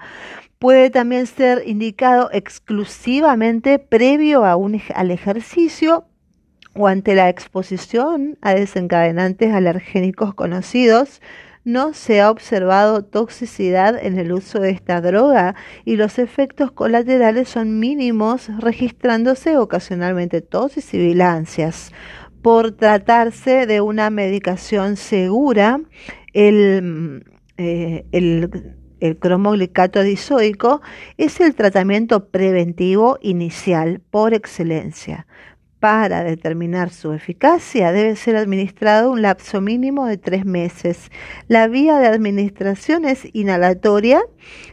Puede 0.59 0.91
también 0.91 1.27
ser 1.27 1.63
indicado 1.67 2.31
exclusivamente 2.33 3.79
previo 3.79 4.45
a 4.45 4.57
un, 4.57 4.81
al 4.95 5.11
ejercicio 5.11 6.07
o 6.75 6.87
ante 6.89 7.15
la 7.15 7.29
exposición 7.29 8.39
a 8.41 8.55
desencadenantes 8.55 9.53
alergénicos 9.53 10.35
conocidos, 10.35 11.21
no 11.65 11.95
se 11.95 12.21
ha 12.21 12.31
observado 12.31 13.05
toxicidad 13.05 13.97
en 14.05 14.19
el 14.19 14.33
uso 14.33 14.61
de 14.61 14.71
esta 14.71 15.01
droga 15.01 15.55
y 15.85 15.97
los 15.97 16.19
efectos 16.19 16.73
colaterales 16.73 17.49
son 17.49 17.79
mínimos, 17.79 18.51
registrándose 18.59 19.57
ocasionalmente 19.57 20.43
tos 20.43 20.77
y 20.77 20.83
sibilancias. 20.83 21.93
Por 22.43 22.73
tratarse 22.73 23.67
de 23.67 23.81
una 23.81 24.11
medicación 24.11 24.97
segura, 24.97 25.81
el, 26.35 27.25
eh, 27.57 28.05
el 28.13 28.51
el 29.05 29.19
cromoglicato 29.19 30.03
disoico 30.03 30.81
es 31.19 31.39
el 31.41 31.55
tratamiento 31.55 32.31
preventivo 32.31 33.19
inicial 33.21 34.01
por 34.11 34.33
excelencia. 34.33 35.27
Para 35.85 36.25
determinar 36.25 36.89
su 36.89 37.13
eficacia 37.13 37.93
debe 37.93 38.17
ser 38.17 38.37
administrado 38.37 39.11
un 39.11 39.21
lapso 39.21 39.61
mínimo 39.61 40.07
de 40.07 40.17
tres 40.17 40.47
meses. 40.47 41.11
La 41.47 41.69
vía 41.69 41.99
de 41.99 42.07
administración 42.07 43.05
es 43.05 43.29
inhalatoria 43.35 44.23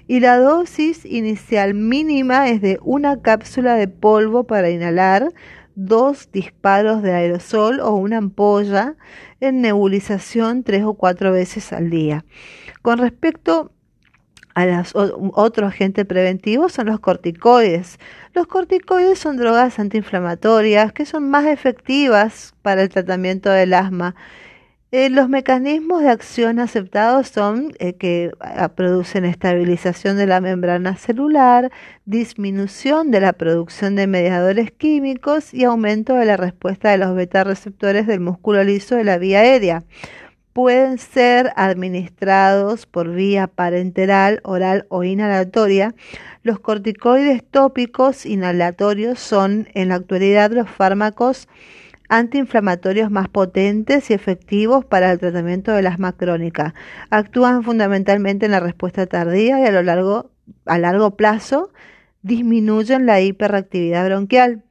y 0.08 0.22
la 0.22 0.38
dosis 0.38 1.04
inicial 1.04 1.74
mínima 1.74 2.48
es 2.48 2.62
de 2.62 2.80
una 2.82 3.22
cápsula 3.22 3.76
de 3.76 3.90
polvo 3.90 4.46
para 4.46 4.70
inhalar, 4.70 5.34
dos 5.76 6.32
disparos 6.32 7.02
de 7.02 7.12
aerosol 7.12 7.82
o 7.82 7.94
una 7.94 8.16
ampolla 8.16 8.96
en 9.42 9.60
nebulización 9.60 10.64
tres 10.64 10.86
o 10.86 10.94
cuatro 10.94 11.34
veces 11.34 11.74
al 11.74 11.90
día. 11.90 12.24
Con 12.82 13.00
respecto 13.00 13.74
a 14.54 14.66
los, 14.66 14.94
otro 14.96 15.68
agente 15.68 16.06
preventivo 16.06 16.70
son 16.70 16.88
los 16.88 17.00
corticoides. 17.00 18.00
Los 18.34 18.48
corticoides 18.48 19.20
son 19.20 19.38
drogas 19.38 19.80
antiinflamatorias 19.80 20.94
que 20.94 21.06
son 21.06 21.30
más 21.30 21.46
efectivas 21.46 22.54
para 22.62 22.82
el 22.82 22.90
tratamiento 22.90 23.50
del 23.50 23.74
asma. 23.74 24.16
Eh, 24.94 25.10
los 25.10 25.30
mecanismos 25.30 26.02
de 26.02 26.10
acción 26.10 26.60
aceptados 26.60 27.30
son 27.30 27.72
eh, 27.80 27.94
que 27.94 28.30
producen 28.76 29.24
estabilización 29.24 30.18
de 30.18 30.28
la 30.28 30.42
membrana 30.42 30.98
celular, 30.98 31.72
disminución 32.04 33.10
de 33.10 33.22
la 33.22 33.32
producción 33.32 33.96
de 33.96 34.08
mediadores 34.08 34.70
químicos 34.72 35.54
y 35.54 35.64
aumento 35.64 36.16
de 36.16 36.26
la 36.26 36.36
respuesta 36.36 36.92
de 36.92 36.98
los 36.98 37.16
beta 37.16 37.46
receptores 37.46 38.06
del 38.06 38.20
músculo 38.20 38.66
liso 38.66 38.98
de 38.98 39.06
la 39.06 39.18
vía 39.18 39.40
aérea 39.40 39.86
pueden 40.54 40.98
ser 40.98 41.52
administrados 41.56 42.86
por 42.86 43.12
vía 43.12 43.48
parenteral, 43.48 44.42
oral 44.44 44.86
o 44.90 45.04
inhalatoria. 45.04 45.96
Los 46.44 46.60
corticoides 46.60 47.44
tópicos 47.50 48.26
inhalatorios 48.26 49.20
son 49.20 49.68
en 49.74 49.90
la 49.90 49.96
actualidad 49.96 50.52
los 50.52 50.70
fármacos 50.70 51.48
antiinflamatorios 52.10 53.10
más 53.10 53.30
potentes 53.30 54.10
y 54.10 54.14
efectivos 54.14 54.84
para 54.84 55.12
el 55.12 55.20
tratamiento 55.20 55.72
del 55.72 55.88
asma 55.88 56.12
crónica. 56.12 56.74
Actúan 57.10 57.64
fundamentalmente 57.64 58.46
en 58.46 58.52
la 58.52 58.60
respuesta 58.60 59.06
tardía 59.08 59.62
y 59.62 59.66
a 59.66 59.72
lo 59.72 59.82
largo 59.82 60.32
a 60.66 60.78
largo 60.78 61.16
plazo 61.16 61.72
disminuyen 62.22 63.06
la 63.06 63.22
hiperactividad 63.22 64.06
bronquial 64.08 64.64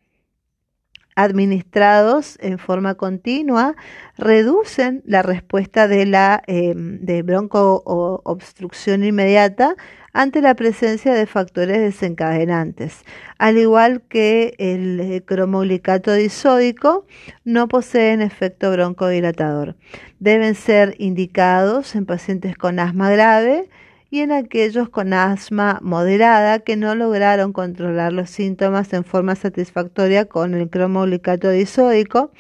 administrados 1.16 2.38
en 2.40 2.58
forma 2.58 2.94
continua 2.94 3.74
reducen 4.16 5.02
la 5.04 5.22
respuesta 5.22 5.88
de 5.88 6.06
la 6.06 6.42
eh, 6.46 6.74
de 6.76 7.22
broncoobstrucción 7.22 9.04
inmediata 9.04 9.74
ante 10.12 10.40
la 10.40 10.54
presencia 10.54 11.14
de 11.14 11.26
factores 11.26 11.78
desencadenantes. 11.80 13.04
Al 13.38 13.58
igual 13.58 14.02
que 14.08 14.54
el 14.58 15.00
eh, 15.00 15.22
cromoglicato 15.24 16.12
disódico, 16.14 17.06
no 17.44 17.68
poseen 17.68 18.20
efecto 18.20 18.72
broncodilatador. 18.72 19.76
Deben 20.18 20.54
ser 20.54 20.94
indicados 20.98 21.94
en 21.94 22.06
pacientes 22.06 22.56
con 22.56 22.80
asma 22.80 23.10
grave, 23.10 23.68
y 24.10 24.20
en 24.20 24.32
aquellos 24.32 24.88
con 24.88 25.12
asma 25.12 25.78
moderada 25.82 26.58
que 26.58 26.76
no 26.76 26.94
lograron 26.94 27.52
controlar 27.52 28.12
los 28.12 28.28
síntomas 28.28 28.92
en 28.92 29.04
forma 29.04 29.36
satisfactoria 29.36 30.24
con 30.24 30.54
el 30.54 30.68
cromoglicato 30.68 31.48
disódico, 31.50 32.32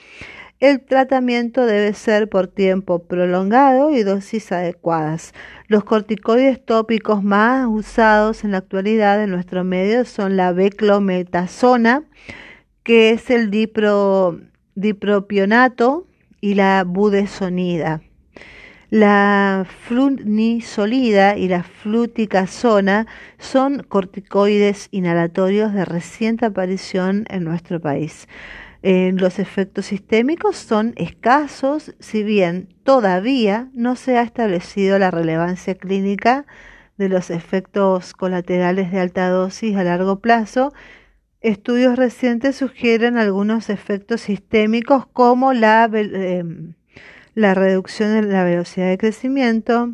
el 0.58 0.80
tratamiento 0.84 1.64
debe 1.64 1.94
ser 1.94 2.28
por 2.28 2.48
tiempo 2.48 3.04
prolongado 3.04 3.92
y 3.92 4.02
dosis 4.02 4.52
adecuadas. 4.52 5.32
Los 5.68 5.84
corticoides 5.84 6.62
tópicos 6.62 7.22
más 7.22 7.66
usados 7.66 8.44
en 8.44 8.50
la 8.50 8.58
actualidad 8.58 9.22
en 9.22 9.30
nuestro 9.30 9.64
medio 9.64 10.04
son 10.04 10.36
la 10.36 10.52
beclometasona, 10.52 12.02
que 12.82 13.10
es 13.10 13.30
el 13.30 13.50
dipropionato, 14.74 16.06
y 16.40 16.54
la 16.54 16.84
budesonida. 16.84 18.02
La 18.90 19.68
flunisolida 19.86 21.36
y 21.36 21.46
la 21.46 21.62
fluticasona 21.62 23.06
son 23.38 23.84
corticoides 23.84 24.88
inhalatorios 24.90 25.72
de 25.72 25.84
reciente 25.84 26.46
aparición 26.46 27.24
en 27.30 27.44
nuestro 27.44 27.80
país. 27.80 28.26
Eh, 28.82 29.12
los 29.14 29.38
efectos 29.38 29.86
sistémicos 29.86 30.56
son 30.56 30.94
escasos, 30.96 31.94
si 32.00 32.24
bien 32.24 32.74
todavía 32.82 33.68
no 33.74 33.94
se 33.94 34.18
ha 34.18 34.22
establecido 34.22 34.98
la 34.98 35.12
relevancia 35.12 35.76
clínica 35.76 36.44
de 36.96 37.08
los 37.08 37.30
efectos 37.30 38.12
colaterales 38.12 38.90
de 38.90 38.98
alta 38.98 39.28
dosis 39.28 39.76
a 39.76 39.84
largo 39.84 40.18
plazo. 40.18 40.72
Estudios 41.40 41.96
recientes 41.96 42.56
sugieren 42.56 43.18
algunos 43.18 43.70
efectos 43.70 44.22
sistémicos 44.22 45.06
como 45.06 45.52
la 45.52 45.88
eh, 45.94 46.42
la 47.34 47.54
reducción 47.54 48.20
de 48.20 48.22
la 48.32 48.44
velocidad 48.44 48.88
de 48.88 48.98
crecimiento, 48.98 49.92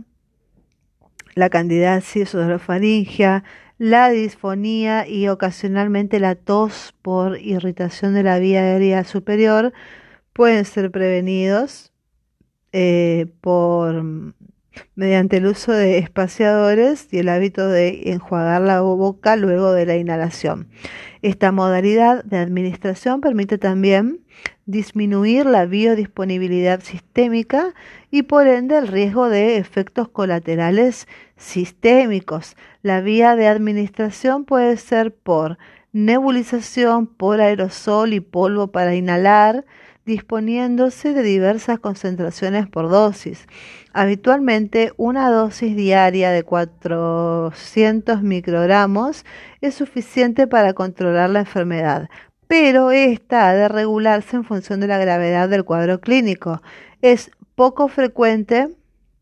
la 1.34 1.50
candidiasis 1.50 2.36
faringia, 2.58 3.44
la 3.78 4.08
disfonía 4.08 5.06
y 5.06 5.28
ocasionalmente 5.28 6.18
la 6.18 6.34
tos 6.34 6.94
por 7.02 7.38
irritación 7.38 8.14
de 8.14 8.22
la 8.22 8.38
vía 8.38 8.60
aérea 8.60 9.04
superior 9.04 9.72
pueden 10.32 10.64
ser 10.64 10.90
prevenidos 10.90 11.92
eh, 12.72 13.26
por 13.40 14.02
mediante 14.94 15.38
el 15.38 15.46
uso 15.46 15.72
de 15.72 15.98
espaciadores 15.98 17.08
y 17.12 17.18
el 17.18 17.28
hábito 17.28 17.68
de 17.68 18.12
enjuagar 18.12 18.62
la 18.62 18.80
boca 18.80 19.36
luego 19.36 19.72
de 19.72 19.86
la 19.86 19.96
inhalación. 19.96 20.68
Esta 21.22 21.52
modalidad 21.52 22.24
de 22.24 22.38
administración 22.38 23.20
permite 23.20 23.58
también 23.58 24.20
disminuir 24.66 25.46
la 25.46 25.64
biodisponibilidad 25.64 26.82
sistémica 26.82 27.72
y 28.10 28.22
por 28.22 28.48
ende 28.48 28.76
el 28.76 28.88
riesgo 28.88 29.28
de 29.28 29.56
efectos 29.56 30.08
colaterales 30.08 31.06
sistémicos. 31.36 32.56
La 32.82 33.00
vía 33.00 33.36
de 33.36 33.46
administración 33.46 34.44
puede 34.44 34.76
ser 34.76 35.14
por 35.14 35.58
nebulización, 35.92 37.06
por 37.06 37.40
aerosol 37.40 38.12
y 38.12 38.20
polvo 38.20 38.66
para 38.68 38.94
inhalar, 38.94 39.64
disponiéndose 40.04 41.12
de 41.12 41.22
diversas 41.22 41.80
concentraciones 41.80 42.68
por 42.68 42.88
dosis. 42.88 43.46
Habitualmente 43.92 44.92
una 44.96 45.30
dosis 45.30 45.74
diaria 45.74 46.30
de 46.30 46.44
400 46.44 48.22
microgramos 48.22 49.24
es 49.60 49.74
suficiente 49.74 50.46
para 50.46 50.74
controlar 50.74 51.30
la 51.30 51.40
enfermedad, 51.40 52.08
pero 52.48 52.90
esta 52.90 53.48
ha 53.48 53.54
de 53.54 53.68
regularse 53.68 54.36
en 54.36 54.44
función 54.44 54.80
de 54.80 54.86
la 54.86 54.98
gravedad 54.98 55.48
del 55.48 55.64
cuadro 55.64 56.00
clínico. 56.00 56.62
Es 57.02 57.30
poco 57.54 57.88
frecuente 57.88 58.68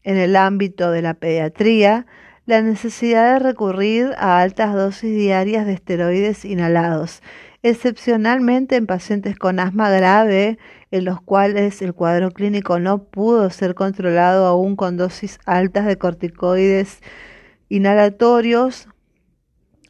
en 0.02 0.16
el 0.16 0.36
ámbito 0.36 0.90
de 0.90 1.02
la 1.02 1.14
pediatría 1.14 2.06
la 2.46 2.60
necesidad 2.60 3.34
de 3.34 3.38
recurrir 3.38 4.12
a 4.18 4.40
altas 4.40 4.74
dosis 4.74 5.16
diarias 5.16 5.64
de 5.64 5.72
esteroides 5.72 6.44
inhalados, 6.44 7.22
excepcionalmente 7.62 8.76
en 8.76 8.86
pacientes 8.86 9.38
con 9.38 9.58
asma 9.58 9.88
grave, 9.88 10.58
en 10.90 11.06
los 11.06 11.22
cuales 11.22 11.80
el 11.80 11.94
cuadro 11.94 12.30
clínico 12.30 12.78
no 12.78 13.04
pudo 13.04 13.48
ser 13.48 13.74
controlado 13.74 14.46
aún 14.46 14.76
con 14.76 14.98
dosis 14.98 15.38
altas 15.46 15.86
de 15.86 15.96
corticoides 15.96 17.00
inhalatorios 17.70 18.88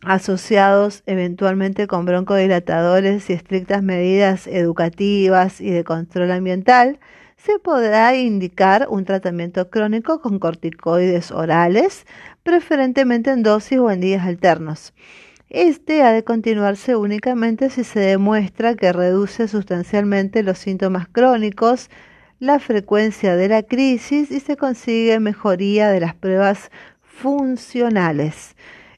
asociados 0.06 1.02
eventualmente 1.06 1.86
con 1.86 2.04
broncodilatadores 2.04 3.28
y 3.30 3.32
estrictas 3.32 3.82
medidas 3.82 4.46
educativas 4.46 5.60
y 5.60 5.70
de 5.70 5.84
control 5.84 6.30
ambiental, 6.30 6.98
se 7.36 7.58
podrá 7.58 8.14
indicar 8.16 8.86
un 8.88 9.04
tratamiento 9.04 9.68
crónico 9.68 10.20
con 10.20 10.38
corticoides 10.38 11.30
orales, 11.30 12.06
preferentemente 12.42 13.30
en 13.30 13.42
dosis 13.42 13.78
o 13.78 13.90
en 13.90 14.00
días 14.00 14.26
alternos. 14.26 14.94
Este 15.50 16.02
ha 16.02 16.12
de 16.12 16.24
continuarse 16.24 16.96
únicamente 16.96 17.70
si 17.70 17.84
se 17.84 18.00
demuestra 18.00 18.74
que 18.74 18.92
reduce 18.92 19.46
sustancialmente 19.46 20.42
los 20.42 20.58
síntomas 20.58 21.06
crónicos, 21.06 21.90
la 22.40 22.58
frecuencia 22.58 23.36
de 23.36 23.48
la 23.48 23.62
crisis 23.62 24.30
y 24.30 24.40
se 24.40 24.56
consigue 24.56 25.20
mejoría 25.20 25.90
de 25.90 26.00
las 26.00 26.14
pruebas 26.14 26.70
funcionales. 27.02 28.56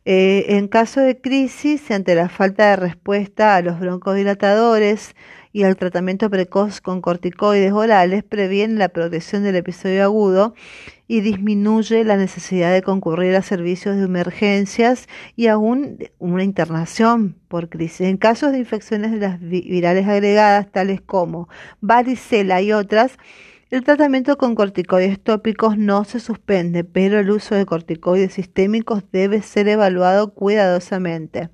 Eh, 0.09 0.57
en 0.57 0.69
caso 0.69 1.01
de 1.01 1.21
crisis, 1.21 1.91
ante 1.91 2.15
la 2.15 2.29
falta 2.29 2.71
de 2.71 2.77
respuesta 2.77 3.57
a 3.57 3.61
los 3.61 3.81
broncodilatadores 3.81 5.17
y 5.53 5.65
al 5.65 5.75
tratamiento 5.75 6.31
precoz 6.31 6.81
con 6.81 7.01
corticoides 7.01 7.73
orales, 7.73 8.23
previene 8.23 8.75
la 8.75 8.89
progresión 8.89 9.43
del 9.43 9.57
episodio 9.57 10.05
agudo 10.05 10.55
y 11.09 11.23
disminuye 11.23 12.05
la 12.05 12.17
necesidad 12.17 12.73
de 12.73 12.83
concurrir 12.83 13.35
a 13.35 13.43
servicios 13.43 13.97
de 13.97 14.05
emergencias 14.05 15.09
y 15.35 15.49
aún 15.49 15.99
una 16.21 16.45
internación 16.45 17.35
por 17.49 17.69
crisis. 17.69 18.03
En 18.03 18.17
casos 18.17 18.53
de 18.53 18.59
infecciones 18.59 19.11
de 19.11 19.19
las 19.19 19.41
virales 19.41 20.07
agregadas, 20.07 20.71
tales 20.71 21.01
como 21.01 21.49
varicela 21.81 22.63
y 22.63 22.73
otras, 22.73 23.19
el 23.71 23.83
tratamiento 23.83 24.39
con 24.39 24.55
corticoides 24.55 25.21
tópicos 25.21 25.77
no 25.77 26.05
se 26.05 26.21
suspende, 26.21 26.85
pero 26.85 27.19
el 27.19 27.31
uso 27.31 27.57
de 27.57 27.67
corticoides 27.67 28.35
sistémicos 28.35 29.03
debe 29.11 29.43
ser 29.43 29.67
evaluado 29.67 30.33
cuidadosamente. 30.35 31.51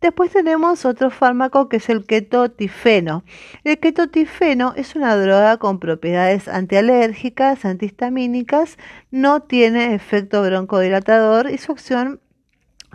Después 0.00 0.32
tenemos 0.32 0.84
otro 0.84 1.10
fármaco 1.10 1.68
que 1.68 1.76
es 1.76 1.88
el 1.90 2.06
ketotifeno. 2.06 3.22
El 3.64 3.78
ketotifeno 3.78 4.72
es 4.76 4.96
una 4.96 5.14
droga 5.14 5.58
con 5.58 5.78
propiedades 5.78 6.48
antialérgicas, 6.48 7.64
antihistamínicas, 7.64 8.78
no 9.10 9.42
tiene 9.42 9.94
efecto 9.94 10.42
broncodilatador 10.42 11.50
y 11.50 11.58
su 11.58 11.72
acción 11.72 12.20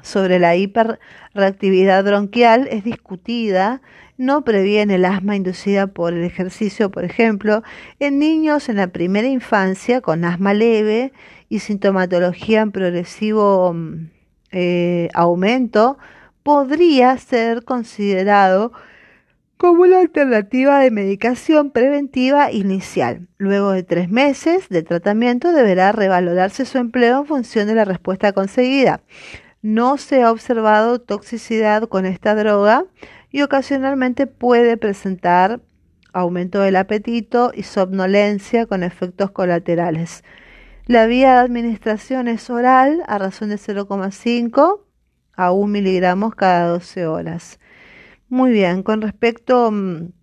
sobre 0.01 0.39
la 0.39 0.55
hiperreactividad 0.55 2.03
bronquial 2.03 2.67
es 2.71 2.83
discutida, 2.83 3.81
no 4.17 4.43
previene 4.43 4.95
el 4.95 5.05
asma 5.05 5.35
inducida 5.35 5.87
por 5.87 6.13
el 6.13 6.23
ejercicio, 6.23 6.89
por 6.91 7.03
ejemplo, 7.05 7.63
en 7.99 8.19
niños 8.19 8.67
en 8.67 8.77
la 8.77 8.87
primera 8.87 9.27
infancia 9.27 10.01
con 10.01 10.25
asma 10.25 10.53
leve 10.53 11.13
y 11.49 11.59
sintomatología 11.59 12.61
en 12.61 12.71
progresivo 12.71 13.73
mm, 13.73 14.09
eh, 14.51 15.09
aumento, 15.13 15.97
podría 16.43 17.17
ser 17.17 17.63
considerado 17.63 18.71
como 19.57 19.81
una 19.81 19.99
alternativa 19.99 20.79
de 20.79 20.91
medicación 20.91 21.71
preventiva 21.71 22.51
inicial. 22.51 23.27
Luego 23.37 23.71
de 23.71 23.83
tres 23.83 24.09
meses 24.09 24.69
de 24.69 24.83
tratamiento 24.83 25.51
deberá 25.51 25.91
revalorarse 25.91 26.65
su 26.65 26.77
empleo 26.77 27.19
en 27.19 27.25
función 27.25 27.67
de 27.67 27.75
la 27.75 27.85
respuesta 27.85 28.33
conseguida. 28.33 29.01
No 29.63 29.97
se 29.97 30.21
ha 30.21 30.31
observado 30.31 31.01
toxicidad 31.01 31.89
con 31.89 32.05
esta 32.05 32.35
droga 32.35 32.85
y 33.37 33.43
ocasionalmente 33.43 34.25
puede 34.25 34.77
presentar 34.77 35.61
aumento 36.11 36.59
del 36.59 36.75
apetito 36.75 37.51
y 37.53 37.61
somnolencia 37.61 38.65
con 38.65 38.81
efectos 38.81 39.29
colaterales. 39.29 40.23
La 40.87 41.05
vía 41.05 41.33
de 41.33 41.39
administración 41.41 42.27
es 42.27 42.49
oral 42.49 43.03
a 43.05 43.19
razón 43.19 43.49
de 43.49 43.57
0,5 43.57 44.81
a 45.33 45.51
1 45.51 45.67
miligramos 45.67 46.33
cada 46.33 46.67
12 46.69 47.05
horas. 47.05 47.59
Muy 48.27 48.51
bien, 48.53 48.81
con 48.81 49.03
respecto 49.03 49.69
mm, 49.69 50.13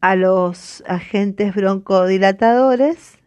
a 0.00 0.16
los 0.16 0.82
agentes 0.88 1.54
broncodilatadores, 1.54 3.20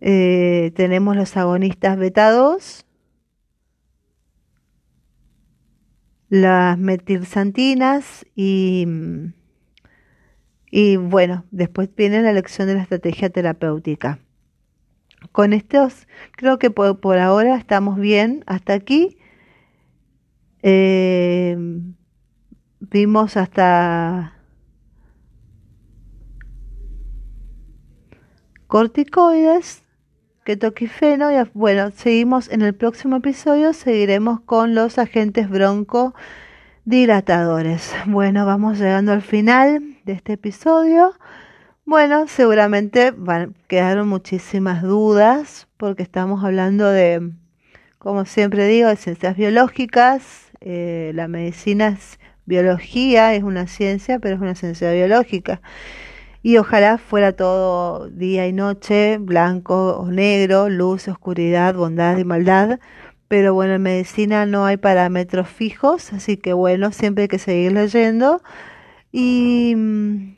eh, 0.00 0.72
tenemos 0.74 1.14
los 1.14 1.36
agonistas 1.36 1.96
beta 1.98 2.32
2, 2.32 2.84
las 6.30 6.78
metilsantinas 6.78 8.24
y, 8.34 8.86
y 10.70 10.96
bueno, 10.96 11.44
después 11.50 11.90
viene 11.94 12.22
la 12.22 12.30
elección 12.30 12.66
de 12.66 12.76
la 12.76 12.82
estrategia 12.82 13.28
terapéutica 13.28 14.20
con 15.32 15.52
estos 15.52 16.06
creo 16.32 16.58
que 16.58 16.70
por, 16.70 17.18
ahora 17.18 17.56
estamos 17.56 17.98
bien 17.98 18.44
hasta 18.46 18.74
aquí. 18.74 19.18
Eh, 20.62 21.56
vimos 22.80 23.36
hasta 23.36 24.34
corticoides, 28.66 29.82
ketoquifeno 30.50 31.30
y 31.30 31.36
bueno, 31.54 31.92
seguimos 31.92 32.50
en 32.50 32.62
el 32.62 32.74
próximo 32.74 33.18
episodio, 33.18 33.72
seguiremos 33.72 34.40
con 34.40 34.74
los 34.74 34.98
agentes 34.98 35.48
broncodilatadores. 35.48 37.94
Bueno, 38.06 38.46
vamos 38.46 38.80
llegando 38.80 39.12
al 39.12 39.22
final 39.22 39.80
de 40.04 40.12
este 40.12 40.32
episodio. 40.32 41.12
Bueno, 41.84 42.26
seguramente 42.26 43.12
van, 43.16 43.54
quedaron 43.68 44.08
muchísimas 44.08 44.82
dudas 44.82 45.68
porque 45.76 46.02
estamos 46.02 46.42
hablando 46.42 46.90
de, 46.90 47.30
como 47.98 48.24
siempre 48.24 48.66
digo, 48.66 48.88
de 48.88 48.96
ciencias 48.96 49.36
biológicas. 49.36 50.50
Eh, 50.60 51.12
la 51.14 51.28
medicina 51.28 51.96
es 51.96 52.18
biología, 52.44 53.36
es 53.36 53.44
una 53.44 53.68
ciencia, 53.68 54.18
pero 54.18 54.34
es 54.34 54.40
una 54.40 54.56
ciencia 54.56 54.90
biológica. 54.90 55.62
Y 56.42 56.56
ojalá 56.56 56.98
fuera 56.98 57.32
todo 57.32 58.08
día 58.08 58.46
y 58.46 58.52
noche, 58.52 59.18
blanco 59.18 59.96
o 59.98 60.10
negro, 60.10 60.68
luz, 60.70 61.08
oscuridad, 61.08 61.74
bondad 61.74 62.16
y 62.18 62.24
maldad. 62.24 62.80
Pero 63.28 63.54
bueno, 63.54 63.74
en 63.74 63.82
medicina 63.82 64.46
no 64.46 64.64
hay 64.64 64.76
parámetros 64.76 65.48
fijos, 65.48 66.12
así 66.12 66.36
que 66.36 66.52
bueno, 66.52 66.92
siempre 66.92 67.22
hay 67.22 67.28
que 67.28 67.38
seguir 67.38 67.72
leyendo. 67.72 68.42
Y 69.12 69.74
mm, 69.76 70.36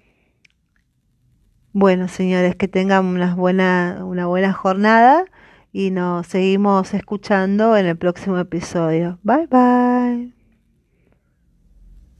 bueno, 1.72 2.08
señores, 2.08 2.56
que 2.56 2.68
tengan 2.68 3.06
una 3.06 3.34
buena, 3.34 4.00
una 4.04 4.26
buena 4.26 4.52
jornada 4.52 5.24
y 5.72 5.90
nos 5.90 6.26
seguimos 6.26 6.94
escuchando 6.94 7.76
en 7.76 7.86
el 7.86 7.96
próximo 7.96 8.38
episodio. 8.38 9.18
Bye 9.22 9.46
bye. 9.46 10.41